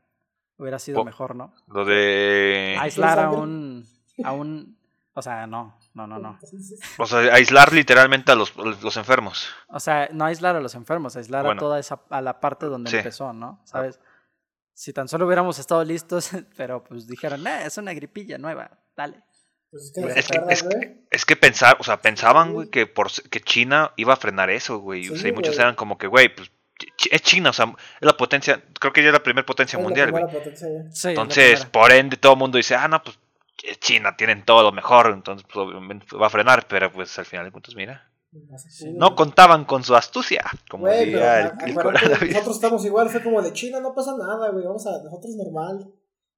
[0.57, 1.53] hubiera sido mejor, ¿no?
[1.67, 2.77] Lo de...
[2.79, 3.85] Aislar a un,
[4.23, 4.77] a un...
[5.13, 6.39] O sea, no, no, no, no.
[6.99, 9.49] O sea, aislar literalmente a los, los enfermos.
[9.67, 12.95] O sea, no aislar a los enfermos, aislar a toda esa, a la parte donde
[12.95, 13.59] empezó, ¿no?
[13.65, 13.99] ¿Sabes?
[14.73, 19.23] Si tan solo hubiéramos estado listos, pero pues dijeron, eh, es una gripilla nueva, dale.
[19.71, 24.13] Pues es, que, es, que, pensar, o sea, pensaban, güey, que, por, que China iba
[24.13, 25.09] a frenar eso, güey.
[25.09, 26.51] o sea, y muchos eran como que, güey, pues
[27.11, 30.11] es China, o sea, es la potencia, creo que ya es la primera potencia mundial,
[30.11, 30.23] güey.
[31.03, 33.17] entonces, por ende, todo el mundo dice, ah, no, pues
[33.63, 37.45] es China, tienen todo lo mejor, entonces pues, va a frenar, pero pues al final
[37.45, 38.09] de cuentas, mira.
[38.93, 43.79] No contaban con su astucia, como diría el, Nosotros estamos igual, fue como de China,
[43.79, 45.91] no pasa nada, güey, vamos a nosotros normal.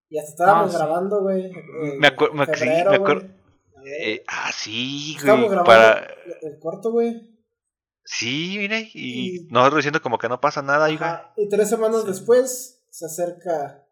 [0.10, 1.52] Y hasta estábamos grabando, güey.
[1.99, 3.28] me acuerdo, me acuerdo.
[3.86, 5.17] Eh, ah, sí, güey.
[5.17, 6.08] Estábamos grabando para...
[6.41, 7.38] el corto, güey.
[8.11, 11.31] Sí, mire, y, nosotros diciendo como que no pasa nada, hija.
[11.37, 13.85] Y tres semanas después se acerca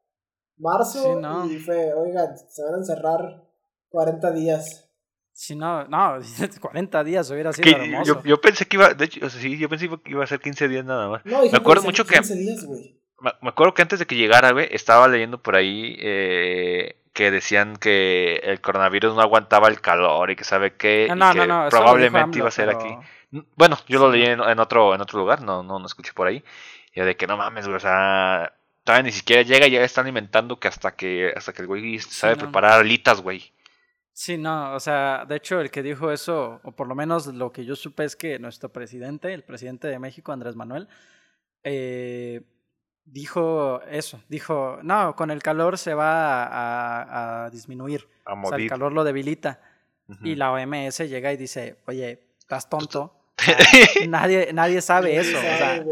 [0.58, 3.43] marzo y fue, oigan, se van a encerrar
[3.89, 4.89] 40 días.
[5.34, 6.17] Sí, no, no,
[6.62, 8.23] 40 días hubiera sido hermoso.
[8.23, 10.84] Yo, pensé que iba, de hecho, sí, yo pensé que iba a ser 15 días
[10.84, 11.23] nada más.
[11.23, 12.15] No, me acuerdo mucho que...
[12.15, 12.99] 15 días, güey.
[13.19, 17.77] Me acuerdo que antes de que llegara, güey, estaba leyendo por ahí eh, que decían
[17.77, 22.47] que el coronavirus no aguantaba el calor y que sabe qué, no, que probablemente iba
[22.47, 22.95] a ser aquí.
[23.56, 26.43] Bueno, yo lo leí en, otro en otro lugar, no, no, no escuché por ahí.
[26.93, 28.53] Y de que no mames, güey, o sea,
[28.84, 31.99] todavía ni siquiera llega y ya están inventando que hasta que hasta que el güey
[31.99, 33.51] sabe preparar alitas, güey.
[34.13, 37.51] Sí, no, o sea, de hecho el que dijo eso, o por lo menos lo
[37.51, 40.88] que yo supe es que nuestro presidente, el presidente de México, Andrés Manuel,
[41.63, 42.41] eh,
[43.08, 48.93] dijo eso, dijo, no, con el calor se va a, disminuir, o sea, el calor
[48.93, 49.60] lo debilita.
[50.24, 53.13] Y la OMS llega y dice, oye, estás tonto.
[54.08, 55.38] nadie, nadie sabe eso.
[55.38, 55.84] O sea,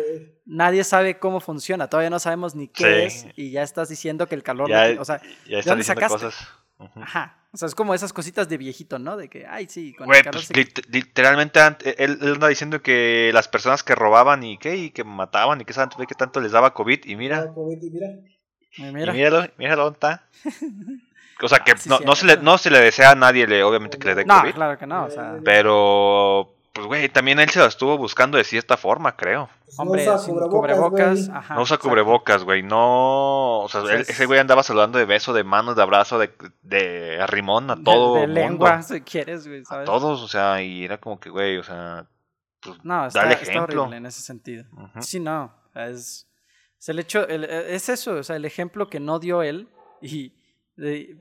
[0.46, 1.90] nadie sabe cómo funciona.
[1.90, 3.28] Todavía no sabemos ni qué es.
[3.36, 4.72] Y ya estás diciendo que el calor.
[5.00, 6.18] o sea, ya ¿de dónde sacaste?
[6.18, 6.48] Cosas.
[6.96, 7.38] Ajá.
[7.52, 9.16] O sea, es como esas cositas de viejito, ¿no?
[9.16, 11.62] De que, ay, sí, con el calor pues, literalmente
[11.98, 15.72] él, anda diciendo que las personas que robaban y qué, y que mataban y que
[15.72, 17.54] saben qué tanto les daba COVID, y mira.
[17.54, 18.08] COVID y mira.
[18.78, 19.14] Y mira.
[19.14, 20.28] míralo, míralo, ¿dónde está?
[21.44, 23.62] O sea, que ah, no, no, se le, no se le desea a nadie, le,
[23.62, 24.48] obviamente, que le dé COVID.
[24.48, 25.04] No, claro que no.
[25.04, 25.38] O sea...
[25.44, 29.50] Pero pues, güey, también él se lo estuvo buscando de cierta forma, creo.
[29.64, 31.30] Pues Hombre, no usa cubrebocas.
[31.30, 32.64] no usa cubrebocas, güey.
[32.64, 33.62] No.
[33.62, 36.34] O sea, ese güey andaba saludando de beso, de manos, de abrazo, de,
[36.64, 38.16] de arrimón a todo.
[38.16, 39.88] De, de lengua, si quieres, güey, ¿sabes?
[39.88, 42.10] A todos, o sea, y era como que, güey, o sea.
[42.60, 44.66] Pues, no, está, está, horrible en ese sentido.
[45.00, 45.56] Sí, no.
[45.76, 46.28] Es,
[46.78, 47.26] es el hecho.
[47.26, 49.70] es eso, o sea, el ejemplo que no dio él.
[50.02, 50.34] Y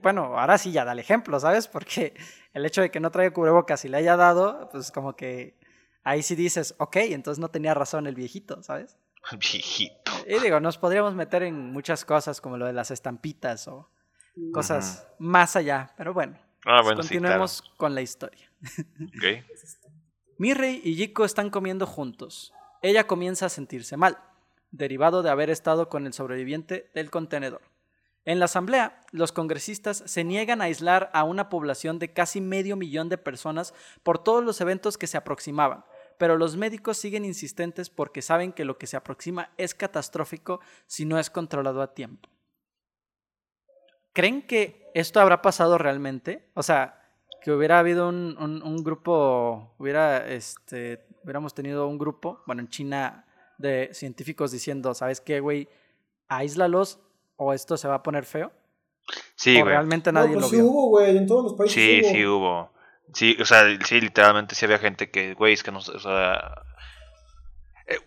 [0.03, 1.69] bueno, ahora sí ya da el ejemplo, ¿sabes?
[1.69, 2.15] Porque
[2.53, 5.59] el hecho de que no traiga cubrebocas y le haya dado, pues como que
[6.03, 8.97] ahí sí dices, ok, entonces no tenía razón el viejito, ¿sabes?
[9.33, 10.13] El viejito.
[10.27, 13.89] Y digo, nos podríamos meter en muchas cosas como lo de las estampitas o
[14.53, 16.39] cosas más allá, pero bueno.
[16.67, 18.51] Ah, bueno continuemos con la historia.
[19.17, 19.45] Okay.
[20.39, 22.53] Mirrey y Jiko están comiendo juntos.
[22.83, 24.19] Ella comienza a sentirse mal,
[24.71, 27.63] derivado de haber estado con el sobreviviente del contenedor.
[28.25, 32.75] En la Asamblea, los congresistas se niegan a aislar a una población de casi medio
[32.75, 35.85] millón de personas por todos los eventos que se aproximaban,
[36.19, 41.05] pero los médicos siguen insistentes porque saben que lo que se aproxima es catastrófico si
[41.05, 42.31] no es controlado a tiempo.
[44.15, 46.51] ¿Creen que esto habrá pasado realmente?
[46.55, 47.05] O sea,
[47.43, 53.27] que hubiera habido un, grupo, hubiera, este, hubiéramos tenido un grupo, bueno, en China,
[53.59, 55.69] de científicos diciendo, ¿sabes qué, güey?
[56.29, 57.01] Aíslalos
[57.37, 58.53] o esto se va a poner feo?
[59.35, 59.65] Sí, güey.
[59.65, 60.65] realmente nadie pues lo sí vio.
[60.67, 61.75] hubo, güey, en todos los países.
[61.75, 62.73] Sí, sí hubo.
[63.13, 66.63] Sí, o sea, sí, literalmente sí había gente que, güey, es que no o sea...
[67.87, 67.99] Eh,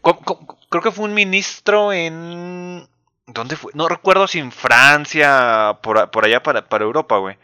[0.70, 2.88] creo que fue un ministro en...
[3.28, 3.72] ¿Dónde fue?
[3.76, 7.38] No recuerdo si en Francia, por, por allá para, para Europa, güey.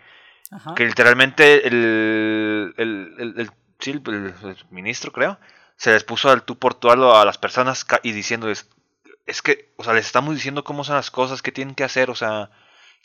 [0.75, 4.33] Que literalmente el, el, el, el sí, el,
[4.69, 5.37] ministro, creo,
[5.75, 8.69] se les puso al tú por tú a las personas y diciéndoles,
[9.25, 12.09] es que, o sea, les estamos diciendo cómo son las cosas, qué tienen que hacer,
[12.09, 12.51] o sea,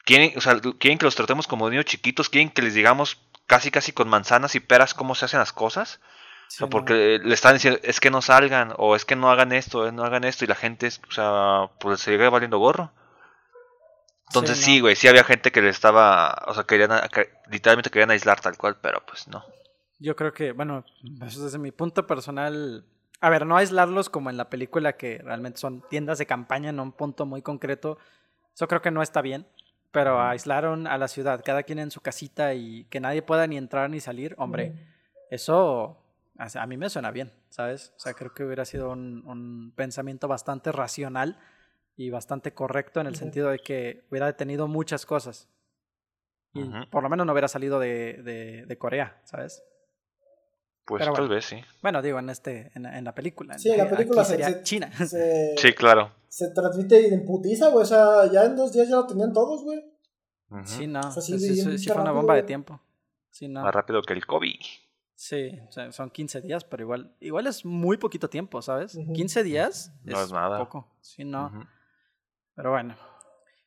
[0.05, 3.71] quieren, o sea, quieren que los tratemos como niños chiquitos, quieren que les digamos casi
[3.71, 6.01] casi con manzanas y peras cómo se hacen las cosas.
[6.49, 9.53] o sea, porque le están diciendo, es que no salgan, o es que no hagan
[9.53, 12.93] esto, no hagan esto, y la gente, o sea, pues se llega valiendo gorro.
[14.29, 16.91] Entonces sí, güey, sí, había gente que le estaba, o sea, querían,
[17.51, 19.43] literalmente querían aislar tal cual, pero pues no.
[19.99, 20.85] Yo creo que, bueno,
[21.27, 22.85] eso desde mi punto personal,
[23.21, 26.81] a ver, no aislarlos como en la película que realmente son tiendas de campaña en
[26.81, 27.99] un punto muy concreto.
[28.55, 29.47] Eso creo que no está bien.
[29.91, 33.57] Pero aislaron a la ciudad, cada quien en su casita y que nadie pueda ni
[33.57, 34.75] entrar ni salir, hombre,
[35.31, 35.97] eso
[36.37, 37.95] a mí me suena bien, ¿sabes?
[37.97, 41.39] O sea, creo que hubiera sido un, pensamiento bastante racional
[41.97, 45.49] y bastante correcto en el sentido de que hubiera detenido muchas cosas.
[46.53, 49.65] Y por lo menos no hubiera salido de, de, de Corea, ¿sabes?
[50.89, 51.63] Pues tal vez sí.
[51.83, 53.59] Bueno, digo, en este, en, la película.
[53.59, 54.91] Sí, en la película sería China.
[55.57, 56.11] sí, claro.
[56.29, 57.83] Se transmite en putiza, güey.
[57.83, 59.85] O sea, ya en dos días ya lo tenían todos, güey.
[60.65, 61.13] Sí, no.
[61.13, 61.63] sí,
[61.93, 62.81] fue una bomba de tiempo.
[63.29, 63.61] Sí, no.
[63.63, 64.61] Más rápido que el COVID.
[65.15, 65.61] Sí,
[65.91, 68.97] son 15 días, pero igual, igual es muy poquito tiempo, ¿sabes?
[69.15, 70.59] 15 días no es, nada.
[70.59, 70.89] poco.
[71.03, 71.69] Sí, no.
[72.55, 72.97] Pero bueno,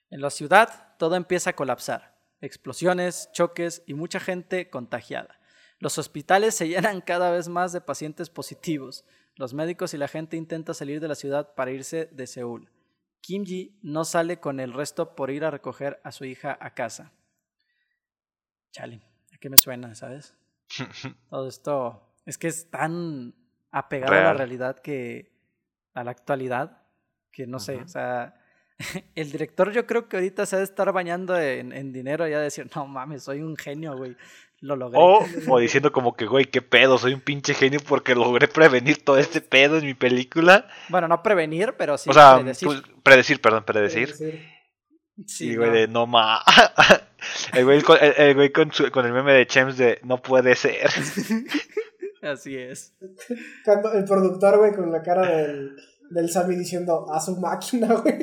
[0.09, 2.17] en la ciudad todo empieza a colapsar.
[2.39, 5.40] Explosiones, choques y mucha gente contagiada.
[5.81, 9.03] Los hospitales se llenan cada vez más de pacientes positivos.
[9.35, 12.69] Los médicos y la gente intentan salir de la ciudad para irse de Seúl.
[13.19, 16.73] Kim Ji no sale con el resto por ir a recoger a su hija a
[16.73, 17.11] casa.
[18.71, 19.01] Chale,
[19.33, 20.35] ¿a qué me suena, sabes?
[21.29, 23.35] Todo esto es que es tan
[23.71, 25.31] apegado a la realidad que
[25.93, 26.81] a la actualidad
[27.31, 28.35] que no sé, o sea,
[29.15, 32.33] el director yo creo que ahorita se ha de estar bañando en, en dinero y
[32.33, 34.17] a decir, no mames, soy un genio, güey.
[34.61, 34.99] Lo logré.
[35.49, 39.17] O, diciendo como que, güey, qué pedo, soy un pinche genio porque logré prevenir todo
[39.17, 40.67] este pedo en mi película.
[40.89, 42.67] Bueno, no prevenir, pero sí o sea, predecir.
[42.67, 44.13] Pues, predecir, perdón, predecir.
[45.25, 46.41] Sí, güey, de no ma.
[47.53, 50.89] el güey, con, el, güey con, con, el meme de Chems de no puede ser.
[52.21, 52.95] Así es.
[53.65, 55.75] Cuando el productor, güey, con la cara del,
[56.11, 58.19] del Sammy diciendo a su máquina, güey.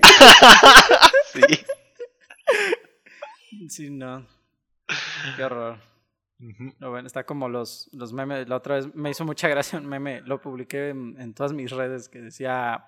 [1.32, 1.40] sí.
[3.68, 4.24] Sí, no.
[5.36, 5.88] Qué horror
[7.04, 8.48] está como los, los memes.
[8.48, 12.08] La otra vez me hizo mucha gracia un meme, lo publiqué en, todas mis redes
[12.08, 12.86] que decía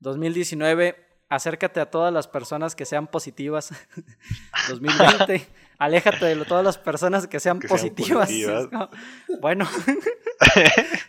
[0.00, 0.96] 2019,
[1.28, 3.72] acércate a todas las personas que sean positivas.
[4.68, 5.46] 2020,
[5.78, 8.30] aléjate de todas las personas que sean positivas.
[9.40, 9.68] bueno,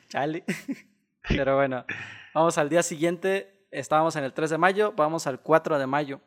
[0.10, 0.44] chale.
[1.28, 1.86] Pero bueno,
[2.34, 3.50] vamos al día siguiente.
[3.72, 6.22] Estábamos en el 3 de mayo, vamos al 4 de mayo.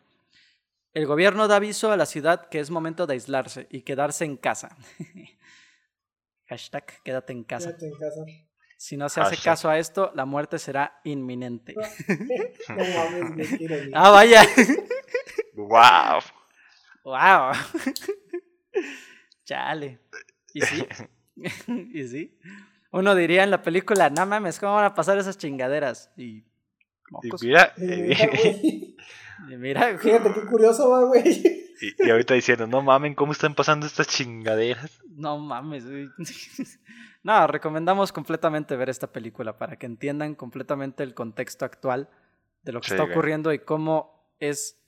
[0.97, 4.39] El gobierno da aviso a la ciudad que es momento de aislarse y quedarse en
[4.39, 4.79] casa.
[6.49, 7.77] Hashtag quédate en casa.
[7.77, 8.25] Quédate en casa.
[8.79, 11.75] Si no se hace caso a esto, la muerte será inminente.
[13.93, 14.43] ah, vaya.
[15.53, 16.23] wow.
[17.05, 17.53] Wow.
[19.45, 20.01] Chale.
[20.55, 20.87] ¿Y sí?
[21.93, 22.39] ¿Y sí?
[22.91, 26.11] Uno diría en la película, no mames, ¿cómo van a pasar esas chingaderas?
[26.17, 26.43] Y...
[27.23, 31.67] y mira, eh, mira, Fíjate qué curioso va, güey.
[31.81, 34.99] Y, ahorita diciendo, no mamen, ¿cómo están pasando estas chingaderas?
[35.11, 36.09] No mames, güey.
[37.23, 42.09] no, recomendamos completamente ver esta película para que entiendan completamente el contexto actual
[42.63, 44.81] de lo que está ocurriendo y cómo es.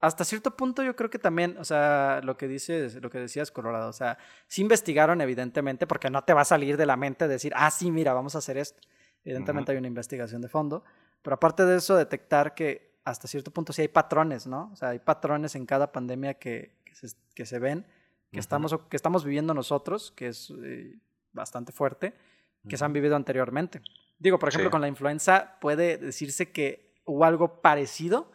[0.00, 3.50] Hasta cierto punto yo creo que también, o sea, lo que dices, lo que decías
[3.50, 7.28] Colorado, o sea, sí investigaron evidentemente, porque no te va a salir de la mente
[7.28, 8.80] decir, ah, sí, mira, vamos a hacer esto.
[9.24, 10.84] Evidentemente hay una investigación de fondo,
[11.22, 14.70] pero aparte de eso, detectar que hasta cierto punto sí hay patrones, ¿no?
[14.72, 16.76] O sea, hay patrones en cada pandemia que,
[17.34, 17.86] que, se, ven,
[18.30, 20.98] que, estamos, que estamos viviendo nosotros, que es eh,
[21.32, 22.14] bastante fuerte,
[22.68, 23.80] que se han vivido anteriormente.
[24.18, 28.30] Digo, por ejemplo, con la influenza puede decirse que hubo algo parecido,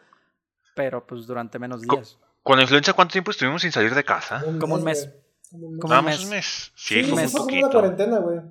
[0.75, 2.17] pero pues durante menos días.
[2.41, 4.43] ¿Con, la influenza cuánto tiempo estuvimos sin salir de casa?
[4.59, 5.09] como un mes.
[5.51, 5.67] Como
[5.99, 6.23] un mes.
[6.23, 6.71] un mes.
[6.75, 7.31] Sí, sí, un mes.
[7.31, 8.41] Como una cuarentena, güey.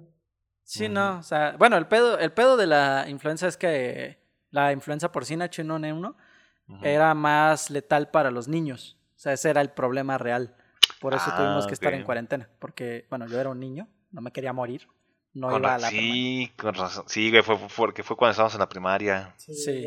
[0.62, 4.24] Sí, no, o sea, bueno, el pedo, el pedo de la influenza es que
[4.55, 6.15] la influenza porcina H1N1
[6.83, 8.97] era más letal para los niños.
[9.17, 10.57] O sea, ese era el problema real.
[11.01, 12.49] Por eso tuvimos que ah, estar en cuarentena.
[12.61, 14.87] Porque, bueno, yo era un niño, no me quería morir.
[15.33, 17.05] No iba a la Sí, con razón.
[17.09, 19.35] Sí, fue, porque fue cuando estábamos en la primaria.
[19.39, 19.87] Sí.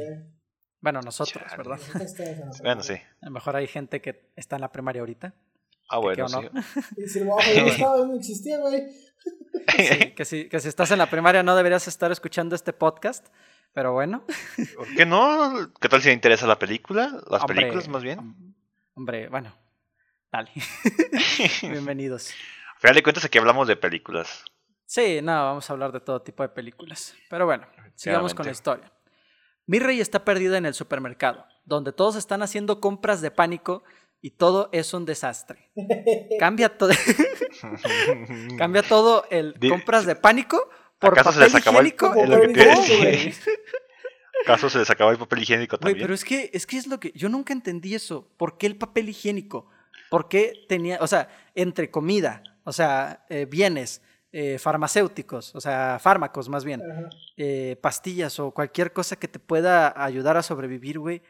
[0.81, 1.79] Bueno, nosotros, ¿verdad?
[2.61, 2.93] bueno, sí.
[3.21, 5.33] A lo mejor hay gente que está en la primaria ahorita.
[5.89, 6.37] Ah, bueno, sí.
[6.97, 8.83] Y si no existía, güey.
[10.15, 13.27] que, si, que si estás en la primaria no deberías estar escuchando este podcast.
[13.77, 14.23] Pero bueno.
[14.75, 15.71] ¿Por qué no?
[15.79, 17.21] ¿Qué tal si te interesa la película?
[17.29, 18.55] Las películas, más bien.
[18.95, 19.53] Hombre, bueno.
[20.31, 20.49] Dale.
[21.61, 22.31] Bienvenidos.
[22.75, 24.43] A final de cuentas, aquí hablamos de películas.
[24.87, 27.13] Sí, no, vamos a hablar de todo tipo de películas.
[27.29, 28.91] Pero bueno, sigamos con la historia.
[29.67, 33.83] Mi rey está perdida en el supermercado, donde todos están haciendo compras de pánico
[34.21, 35.69] y todo es un desastre.
[36.39, 36.93] Cambia todo.
[38.57, 40.67] Cambia todo el compras de pánico
[40.99, 41.87] ¿Acaso se les acabó el,
[44.43, 45.99] ¿Acaso se les acabó el papel higiénico también?
[46.01, 47.11] pero es que, es que es lo que.
[47.13, 48.27] Yo nunca entendí eso.
[48.37, 49.67] ¿Por qué el papel higiénico?
[50.09, 50.97] ¿Por qué tenía.
[51.01, 56.81] O sea, entre comida, o sea, eh, bienes, eh, farmacéuticos, o sea, fármacos más bien,
[57.37, 61.21] eh, pastillas o cualquier cosa que te pueda ayudar a sobrevivir, güey.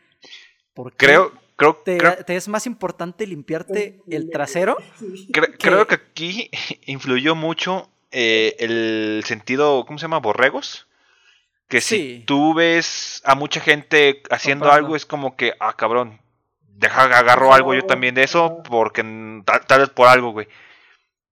[0.73, 4.77] ¿Por qué creo, creo, te, te, es más importante limpiarte el trasero?
[5.59, 6.49] Creo que aquí
[6.85, 10.19] influyó mucho eh, el sentido, ¿cómo se llama?
[10.19, 10.87] Borregos.
[11.67, 16.21] que si tú ves a mucha gente haciendo algo, es como que, ah, cabrón,
[16.77, 19.03] deja, agarro algo yo también de eso, porque
[19.45, 20.47] tal, vez por algo, güey.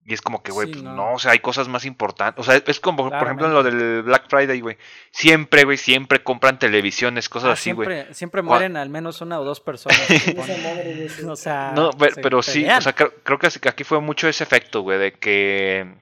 [0.08, 1.14] Y es como que, güey, pues no.
[1.14, 2.40] o sea, hay cosas más importantes.
[2.40, 4.78] O sea, es como, por ejemplo, en lo del Black Friday, güey.
[5.10, 8.06] Siempre, güey, siempre compran televisiones, cosas ah, así, güey.
[8.12, 10.00] Siempre, mueren al menos una o dos personas.
[11.26, 11.90] o sea, no,
[12.22, 15.92] pero, sí, o sea, creo, que aquí fue mucho ese efecto, güey, de que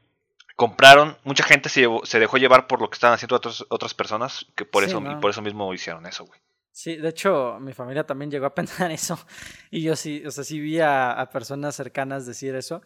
[0.57, 4.47] compraron, mucha gente se, se dejó llevar por lo que estaban haciendo otras, otras personas,
[4.57, 6.41] que por eso, y por eso mismo hicieron eso, güey.
[6.71, 9.19] Sí, de hecho, mi familia también llegó a pensar eso.
[9.71, 12.83] Y yo sí, o sea, sí vi a personas cercanas decir eso.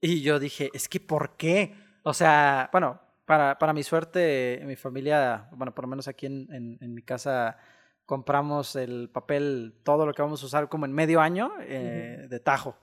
[0.00, 1.74] Y yo dije, es que ¿por qué?
[2.02, 6.48] O sea, bueno, para, para mi suerte, mi familia, bueno, por lo menos aquí en,
[6.80, 7.56] en, mi casa,
[8.04, 12.40] compramos el papel, todo lo que vamos a usar como en medio año eh, de
[12.40, 12.76] tajo.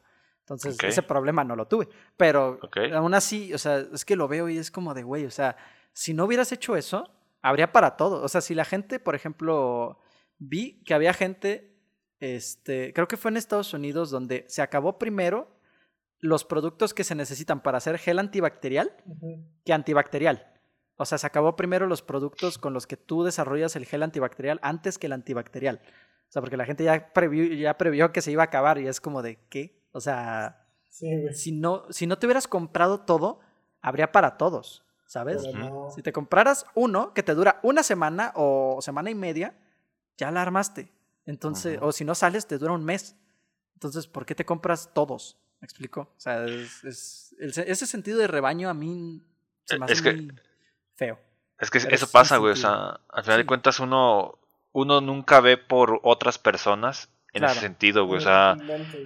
[0.49, 1.87] Entonces, ese problema no lo tuve.
[2.17, 2.59] Pero
[2.95, 5.55] aún así, o sea, es que lo veo y es como de, güey, o sea,
[5.93, 8.23] si no hubieras hecho eso, habría para todo.
[8.23, 9.99] O sea, si la gente, por ejemplo,
[10.39, 11.79] vi que había gente,
[12.19, 15.55] este, creo que fue en Estados Unidos, donde se acabó primero
[16.19, 18.91] los productos que se necesitan para hacer gel antibacterial
[19.63, 20.51] que antibacterial.
[20.97, 24.59] O sea, se acabó primero los productos con los que tú desarrollas el gel antibacterial
[24.63, 25.79] antes que el antibacterial.
[25.83, 28.87] O sea, porque la gente ya previó, ya previó que se iba a acabar y
[28.87, 29.78] es como de, ¿qué?
[29.91, 33.39] O sea, si, no, si no te hubieras comprado todo,
[33.81, 35.43] habría para todos, ¿sabes?
[35.95, 39.57] Si te compraras uno que te dura una semana o semana y media,
[40.17, 40.91] ya la armaste.
[41.25, 43.15] Entonces, o si no sales, te dura un mes.
[43.75, 45.37] Entonces, ¿por qué te compras todos?
[45.61, 46.01] ¿Me explico?
[46.01, 49.23] O sea, es, ese sentido de rebaño a mí
[49.65, 50.33] se me hace muy
[50.95, 51.19] feo.
[51.59, 52.53] Es que eso pasa, güey.
[52.53, 54.39] O sea, al final de cuentas uno,
[54.71, 58.19] uno nunca ve por otras personas en ese sentido, güey.
[58.19, 58.57] O sea,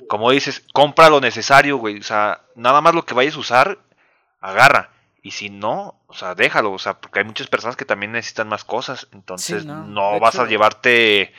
[0.08, 2.00] como dices, compra lo necesario, güey.
[2.00, 3.80] O sea, nada más lo que vayas a usar,
[4.40, 4.92] agarra.
[5.22, 6.72] Y si no, o sea, déjalo.
[6.72, 9.08] O sea, porque hay muchas personas que también necesitan más cosas.
[9.12, 11.34] Entonces, no, vas a llevarte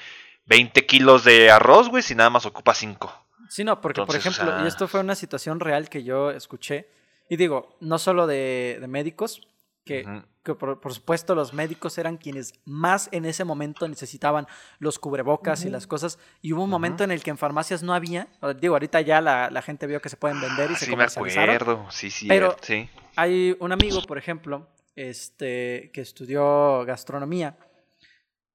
[0.47, 3.25] 20 kilos de arroz, güey, si nada más ocupa 5.
[3.49, 6.89] Sí, no, porque por ejemplo, y esto fue una situación real que yo escuché,
[7.29, 9.47] y digo, no solo de, médicos,
[9.85, 10.07] que,
[10.55, 14.47] por, supuesto los médicos eran quienes más en ese momento necesitaban
[14.79, 17.95] los cubrebocas y las cosas, y hubo un momento en el que en farmacias no
[17.95, 18.29] había,
[18.61, 21.05] digo, ahorita ya la, gente vio que se pueden vender y ah, se sí, me
[21.05, 22.89] acuerdo, sí, sí, pero sí.
[23.17, 27.57] hay un amigo, por ejemplo, este, que estudió gastronomía,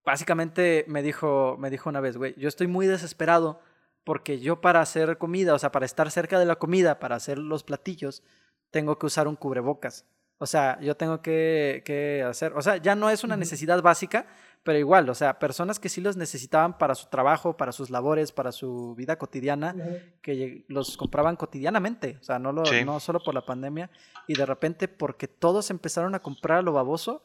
[0.03, 3.61] básicamente me dijo, me dijo una vez, güey, yo estoy muy desesperado
[4.03, 7.37] porque yo para hacer comida, o sea, para estar cerca de la comida, para hacer
[7.37, 8.23] los platillos,
[8.71, 10.05] tengo que usar un cubrebocas.
[10.41, 14.25] O sea, yo tengo que, hacer, o sea, ya no es una necesidad básica,
[14.63, 18.31] pero igual, o sea, personas que sí los necesitaban para su trabajo, para sus labores,
[18.31, 19.75] para su vida cotidiana,
[20.21, 23.89] que los compraban cotidianamente, o sea, no, lo, no solo por la pandemia,
[24.27, 27.21] y de repente porque todos empezaron a comprar lo baboso,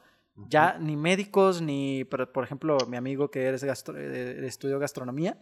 [0.49, 5.39] ya ni médicos, ni, por, ejemplo, mi amigo que eres gastro, eh, estudió gastronomía,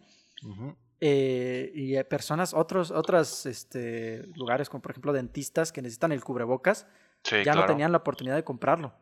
[1.01, 6.87] eh, y personas, otros, otros este, lugares, como por ejemplo dentistas que necesitan el cubrebocas,
[7.45, 8.93] ya no tenían la oportunidad de comprarlo.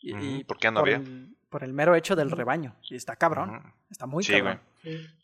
[0.00, 0.96] Y, ¿Por qué no había?
[0.96, 2.76] El, por el mero hecho del rebaño.
[2.88, 3.74] Y está cabrón.
[3.90, 4.60] Está muy sí, cabrón.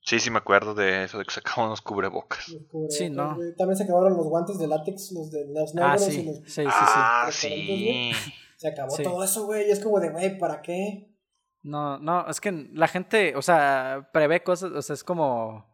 [0.02, 0.20] Sí.
[0.20, 2.54] sí, me acuerdo de eso, de que se acabaron los cubrebocas.
[2.88, 3.38] Sí, no.
[3.56, 6.20] También se acabaron los guantes de látex, los de los ah, negros ah, sí.
[6.20, 6.36] y los...
[6.38, 8.12] Sí, sí, ah, sí.
[8.56, 9.68] Se acabó todo eso, güey.
[9.68, 11.10] Y es como de, güey, ¿para qué?
[11.62, 15.64] No, no, es que la gente, o sea, prevé cosas, o sea, es como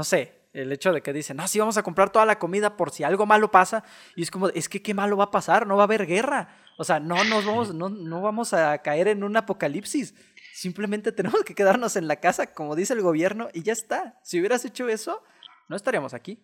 [0.00, 2.76] no sé, el hecho de que dicen, no, sí, vamos a comprar toda la comida
[2.76, 3.84] por si algo malo pasa.
[4.16, 6.48] Y es como, es que qué malo va a pasar, no va a haber guerra.
[6.76, 10.14] O sea, no nos vamos, no, no vamos a caer en un apocalipsis.
[10.52, 14.18] Simplemente tenemos que quedarnos en la casa, como dice el gobierno, y ya está.
[14.24, 15.22] Si hubieras hecho eso,
[15.68, 16.42] no estaríamos aquí.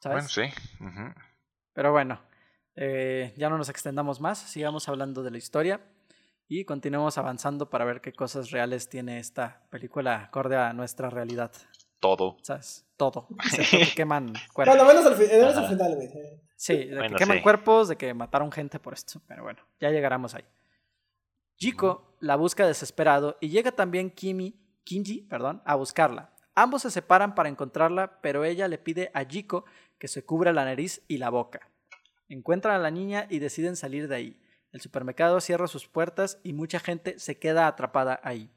[0.00, 0.34] ¿Sabes?
[0.36, 1.14] Bueno, sí.
[1.74, 2.20] Pero bueno,
[2.74, 5.80] eh, ya no nos extendamos más, sigamos hablando de la historia
[6.48, 11.52] y continuemos avanzando para ver qué cosas reales tiene esta película acorde a nuestra realidad
[12.02, 12.36] todo.
[12.42, 12.84] ¿Sabes?
[12.96, 13.28] Todo.
[13.56, 14.76] que queman cuerpos.
[14.76, 15.14] Bueno, menos al,
[15.68, 16.10] final, güey.
[16.56, 19.22] Sí, de que queman cuerpos, de que mataron gente por esto.
[19.28, 20.44] Pero bueno, ya llegaremos ahí.
[21.56, 26.32] Jiko la busca desesperado y llega también Kimi, Kinji perdón, a buscarla.
[26.56, 29.64] Ambos se separan para encontrarla, pero ella le pide a Jiko
[29.98, 31.70] que se cubra la nariz y la boca.
[32.28, 34.42] Encuentran a la niña y deciden salir de ahí.
[34.72, 38.50] El supermercado cierra sus puertas y mucha gente se queda atrapada ahí.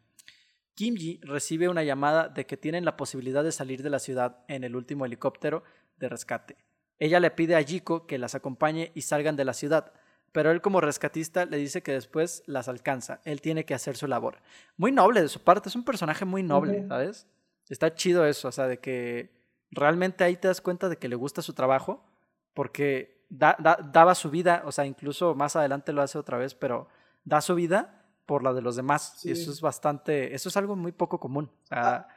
[0.75, 4.63] Kimji recibe una llamada de que tienen la posibilidad de salir de la ciudad en
[4.63, 5.63] el último helicóptero
[5.97, 6.57] de rescate.
[6.99, 9.93] Ella le pide a Jiko que las acompañe y salgan de la ciudad,
[10.33, 13.21] pero él como rescatista le dice que después las alcanza.
[13.23, 14.41] Él tiene que hacer su labor.
[14.75, 17.27] Muy noble de su parte, es un personaje muy noble, ¿sabes?
[17.69, 19.31] Está chido eso, o sea, de que
[19.71, 22.05] realmente ahí te das cuenta de que le gusta su trabajo,
[22.53, 26.89] porque daba su vida, o sea, incluso más adelante lo hace otra vez, pero
[27.23, 29.25] da su vida por la de los demás.
[29.25, 31.51] Y eso es bastante, eso es algo muy poco común.
[31.71, 32.07] Ah,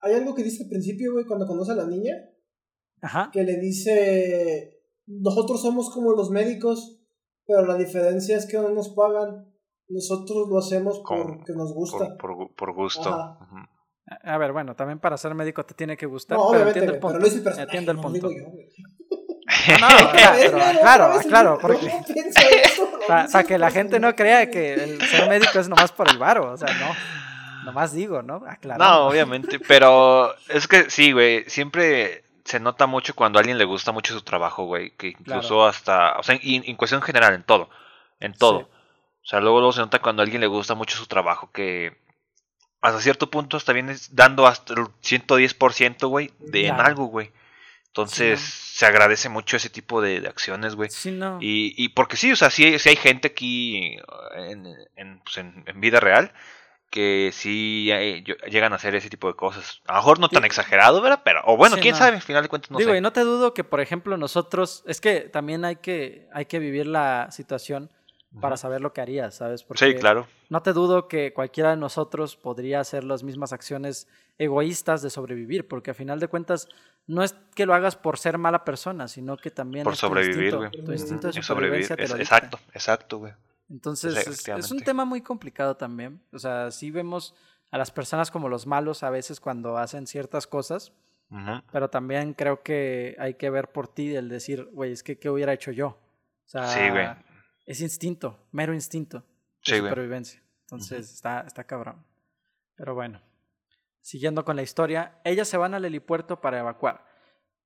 [0.00, 2.14] hay algo que dice al principio, güey, cuando conoce a la niña.
[3.02, 3.30] Ajá.
[3.32, 7.00] Que le dice, nosotros somos como los médicos,
[7.46, 9.46] pero la diferencia es que no nos pagan.
[9.88, 12.16] Nosotros lo hacemos porque nos gusta.
[12.16, 13.10] Por, gusto.
[13.10, 16.38] A ver, bueno, también para ser médico te tiene que gustar.
[16.38, 17.18] No, pero entiendo el punto.
[17.18, 18.28] Pero no es el entiendo el punto.
[19.80, 19.88] No,
[20.80, 21.92] claro, claro, porque
[23.08, 26.52] para, que la gente no crea que el ser médico es nomás por el varo,
[26.52, 28.42] o sea, no, nomás digo, ¿no?
[28.46, 28.82] Aclaro.
[28.82, 33.64] No, obviamente, pero es que sí, güey, siempre se nota mucho cuando a alguien le
[33.64, 37.70] gusta mucho su trabajo, güey, que incluso hasta, o sea, en, cuestión general, en todo,
[38.18, 38.68] en todo.
[39.22, 41.96] O sea, luego, luego se nota cuando a alguien le gusta mucho su trabajo que
[42.80, 47.30] hasta cierto punto está bien dando hasta el 110%, güey, de en algo, güey.
[47.90, 50.90] Entonces, se agradece mucho ese tipo de, acciones, güey.
[50.90, 51.38] Sí, no.
[51.40, 53.98] y, y porque sí, o sea, sí, hay gente aquí
[54.36, 54.64] en,
[54.94, 56.32] en, pues en, vida real
[56.88, 57.90] que sí
[58.48, 59.80] llegan a hacer ese tipo de cosas.
[59.86, 61.22] A lo mejor no tan exagerado, ¿verdad?
[61.24, 62.98] Pero, o bueno, quién sabe, al final de cuentas no Digo, sé.
[62.98, 66.60] y no te dudo que, por ejemplo, nosotros, es que también hay que, hay que
[66.60, 67.90] vivir la situación
[68.38, 69.64] para saber lo que harías, ¿sabes?
[69.64, 70.26] Porque sí, claro.
[70.50, 74.06] No te dudo que cualquiera de nosotros podría hacer las mismas acciones
[74.38, 76.68] egoístas de sobrevivir, porque a final de cuentas
[77.06, 80.70] no es que lo hagas por ser mala persona, sino que también por sobrevivir, güey.
[80.70, 83.32] Tu instinto de lo Exacto, exacto, güey.
[83.68, 86.20] Entonces es, un tema muy complicado también.
[86.32, 87.34] O sea, sí vemos
[87.70, 90.92] a las personas como los malos a veces cuando hacen ciertas cosas,
[91.72, 95.30] pero también creo que hay que ver por ti el decir, güey, es que ¿qué
[95.30, 95.86] hubiera hecho yo?
[95.88, 97.06] O sea, sí, güey
[97.70, 99.24] es instinto, mero instinto
[99.64, 100.42] de supervivencia.
[100.62, 102.04] Entonces está, está cabrón.
[102.74, 103.22] Pero bueno,
[104.00, 107.06] siguiendo con la historia, ellas se van al helipuerto para evacuar.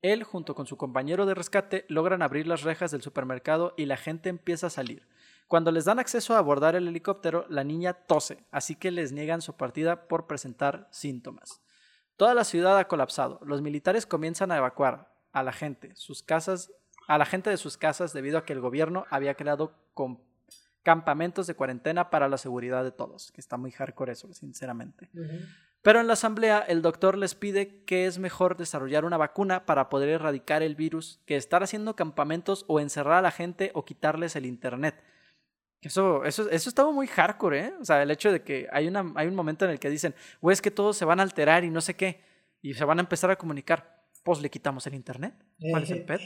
[0.02, 3.96] Él, junto con su compañero de rescate, logran abrir las rejas del supermercado y la
[3.96, 5.08] gente empieza a salir.
[5.48, 9.40] Cuando les dan acceso a abordar el helicóptero, la niña tose, así que les niegan
[9.40, 11.62] su partida por presentar síntomas.
[12.18, 13.40] Toda la ciudad ha colapsado.
[13.42, 16.70] Los militares comienzan a evacuar a la gente, sus casas
[17.06, 19.72] a la gente de sus casas debido a que el gobierno había creado
[20.82, 25.10] campamentos de cuarentena para la seguridad de todos, que está muy hardcore eso, sinceramente.
[25.82, 29.88] Pero en la asamblea el doctor les pide que es mejor desarrollar una vacuna para
[29.88, 34.36] poder erradicar el virus que estar haciendo campamentos o encerrar a la gente o quitarles
[34.36, 35.02] el internet.
[35.82, 37.74] Eso, eso, eso estaba muy hardcore, ¿eh?
[37.78, 40.14] O sea, el hecho de que hay, una, hay un momento en el que dicen,
[40.40, 42.24] güey, es que todos se van a alterar y no sé qué,
[42.62, 43.93] y se van a empezar a comunicar
[44.24, 45.34] pues le quitamos el internet.
[45.70, 46.20] ¿Cuál es el pet?